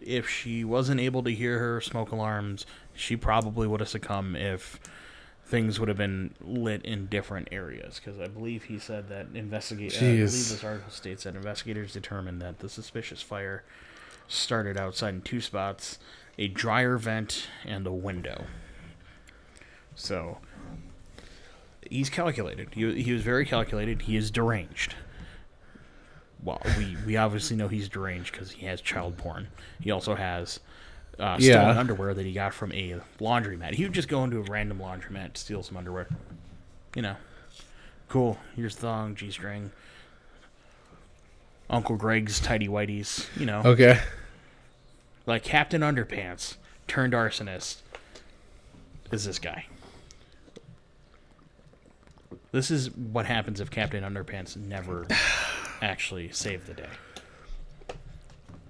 [0.01, 4.79] If she wasn't able to hear her smoke alarms, she probably would have succumbed if
[5.45, 7.99] things would have been lit in different areas.
[8.03, 9.93] Because I believe he said that investigate.
[9.93, 13.63] Uh, I believe this article states that investigators determined that the suspicious fire
[14.27, 15.99] started outside in two spots:
[16.37, 18.45] a dryer vent and a window.
[19.95, 20.39] So
[21.89, 22.69] he's calculated.
[22.73, 24.03] He, he was very calculated.
[24.03, 24.95] He is deranged.
[26.43, 29.47] Well, we, we obviously know he's deranged because he has child porn.
[29.79, 30.59] He also has
[31.19, 31.59] uh, Yeah.
[31.61, 33.73] stolen underwear that he got from a laundromat.
[33.75, 36.07] He would just go into a random laundromat to steal some underwear.
[36.95, 37.15] You know,
[38.09, 38.37] cool.
[38.55, 39.71] Here's thong, g string,
[41.69, 43.27] Uncle Greg's tidy whities.
[43.37, 43.99] You know, Okay.
[45.25, 46.55] like Captain Underpants
[46.87, 47.77] turned arsonist
[49.11, 49.65] is this guy.
[52.51, 55.05] This is what happens if Captain Underpants never
[55.81, 56.89] actually saved the day.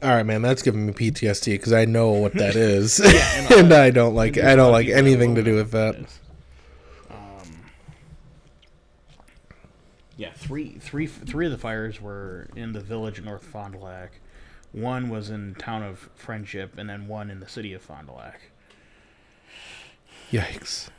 [0.06, 0.44] All right, man.
[0.44, 4.38] That's giving me PTSD because I know what that is, and, and, I don't like.
[4.38, 5.96] I don't like anything to do with that.
[7.10, 7.64] Um,
[10.16, 13.80] yeah, three, three, three of the fires were in the village of North Fond du
[13.80, 14.20] Lac.
[14.74, 18.14] One was in town of Friendship, and then one in the city of Fond du
[18.14, 18.42] Lac.
[20.32, 20.90] Yikes.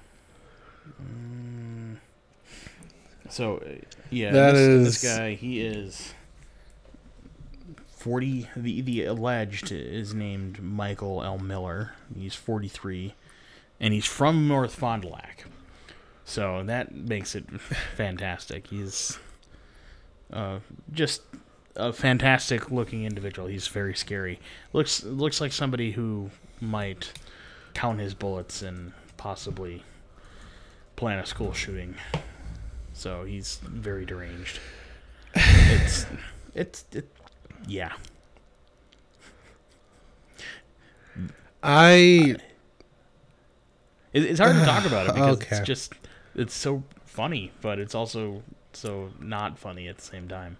[3.29, 5.35] So, uh, yeah, That this, is- this guy.
[5.35, 6.13] He is
[8.07, 8.49] forty.
[8.57, 11.39] The the alleged is named Michael L.
[11.39, 11.95] Miller.
[12.17, 13.15] He's forty three,
[13.81, 15.47] and he's from North Fond du Lac.
[16.25, 18.69] So that makes it fantastic.
[18.69, 19.19] He's
[20.33, 20.61] uh,
[20.93, 21.23] just
[21.75, 23.49] a fantastic looking individual.
[23.49, 24.39] He's very scary.
[24.73, 26.31] looks looks like somebody who
[26.61, 27.13] might
[27.75, 29.83] count his bullets and possibly
[30.95, 31.97] plan a school shooting.
[32.93, 34.61] So he's very deranged.
[35.35, 36.07] It's
[36.55, 37.09] it's it,
[37.65, 37.93] yeah.
[41.63, 42.37] I
[44.13, 45.57] It, it's hard to talk about it because Okay.
[45.57, 45.95] it's just
[46.35, 48.43] it's so funny, but it's also
[48.73, 50.59] so not funny at the same time.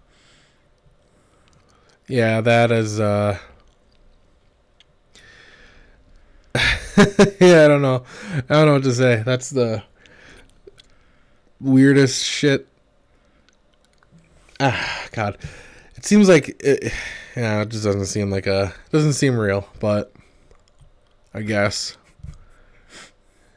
[2.07, 2.99] yeah, that is.
[2.99, 3.37] uh
[7.39, 8.03] Yeah, I don't know.
[8.49, 9.21] I don't know what to say.
[9.25, 9.83] That's the
[11.59, 12.67] weirdest shit.
[14.59, 15.37] Ah, God.
[15.97, 16.93] It seems like it,
[17.35, 20.13] yeah, it just doesn't seem like a doesn't seem real, but
[21.33, 21.97] I guess.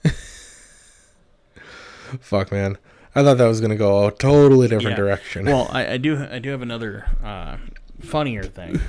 [2.21, 2.79] Fuck, man.
[3.15, 5.05] I thought that was gonna go a totally different Yeah.
[5.05, 5.47] direction.
[5.47, 7.57] Well, I, I do I do have another uh,
[8.01, 8.81] funnier thing.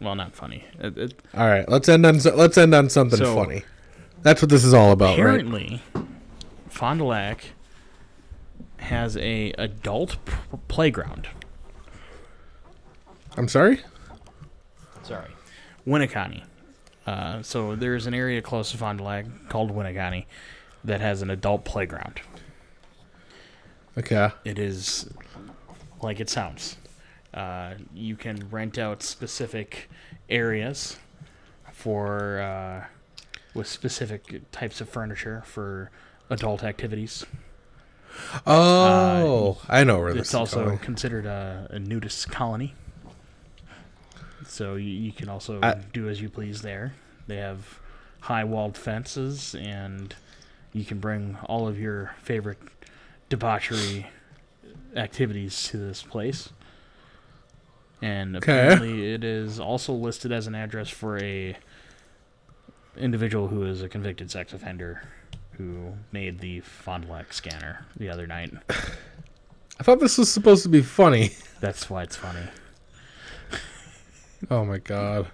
[0.00, 0.64] Well, not funny.
[0.78, 3.62] It, it, All right, let's end on so- let's end on something So- funny.
[4.22, 5.20] That's what this is all about, right?
[5.20, 5.80] apparently,
[6.68, 7.50] Fond du Lac
[8.78, 10.32] has a adult p-
[10.66, 11.28] playground.
[13.38, 13.80] I'm sorry.
[15.04, 15.30] Sorry,
[15.86, 16.42] Winneconne.
[17.06, 20.26] Uh, so there's an area close to Fond du Lac called Winneconne
[20.84, 22.20] that has an adult playground.
[23.96, 24.30] Okay.
[24.44, 25.08] It is
[26.02, 26.76] like it sounds.
[27.32, 29.88] Uh, you can rent out specific
[30.28, 30.96] areas
[31.72, 32.86] for uh,
[33.54, 35.90] with specific types of furniture for
[36.28, 37.24] adult activities.
[38.46, 40.78] Oh, I know where this It's also going.
[40.78, 42.74] considered a, a nudist colony.
[44.48, 46.94] So you, you can also I- do as you please there.
[47.26, 47.78] They have
[48.20, 50.14] high walled fences, and
[50.72, 52.58] you can bring all of your favorite
[53.28, 54.06] debauchery
[54.96, 56.50] activities to this place.
[58.00, 61.56] And apparently, it is also listed as an address for a
[62.96, 65.02] individual who is a convicted sex offender
[65.52, 68.52] who made the Fond du Lac scanner the other night.
[69.80, 71.32] I thought this was supposed to be funny.
[71.60, 72.46] That's why it's funny.
[74.50, 75.26] Oh my god.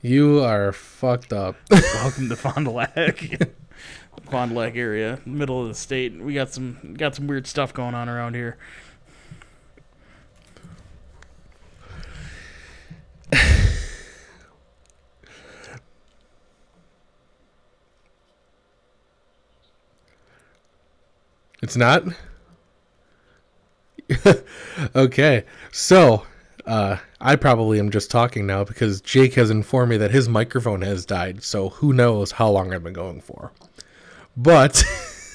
[0.00, 1.56] You are fucked up.
[1.70, 3.52] Welcome to Fond du Lac,
[4.30, 6.18] Fond du Lac area, middle of the state.
[6.18, 8.56] We got some got some weird stuff going on around here.
[21.62, 22.04] It's not?
[24.94, 25.44] okay.
[25.72, 26.26] So,
[26.66, 30.82] uh, I probably am just talking now because Jake has informed me that his microphone
[30.82, 33.52] has died, so who knows how long I've been going for.
[34.36, 34.82] But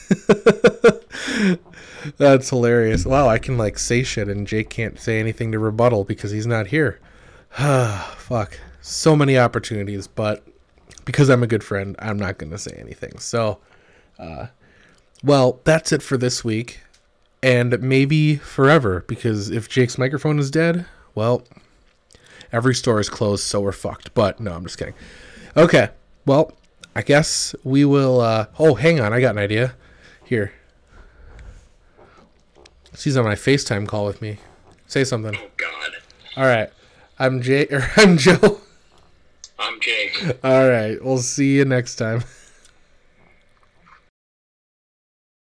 [2.17, 3.05] that's hilarious.
[3.05, 6.47] Wow, I can like say shit and Jake can't say anything to rebuttal because he's
[6.47, 6.99] not here.
[7.51, 8.59] Fuck.
[8.81, 10.43] So many opportunities, but
[11.05, 13.19] because I'm a good friend, I'm not going to say anything.
[13.19, 13.59] So,
[14.17, 14.47] uh,
[15.23, 16.81] well, that's it for this week.
[17.41, 20.85] And maybe forever, because if Jake's microphone is dead,
[21.19, 21.43] well,
[22.53, 24.13] every store is closed, so we're fucked.
[24.13, 24.93] But no, I'm just kidding.
[25.57, 25.89] Okay,
[26.25, 26.53] well,
[26.95, 28.21] I guess we will.
[28.21, 29.75] Uh, oh, hang on, I got an idea.
[30.23, 30.53] Here.
[32.95, 34.37] She's on my FaceTime call with me.
[34.87, 35.35] Say something.
[35.35, 35.91] Oh God.
[36.37, 36.69] All right.
[37.19, 38.61] I'm Jay or I'm Joe.
[39.57, 40.37] I'm Jake.
[40.43, 41.03] All right.
[41.03, 42.23] We'll see you next time.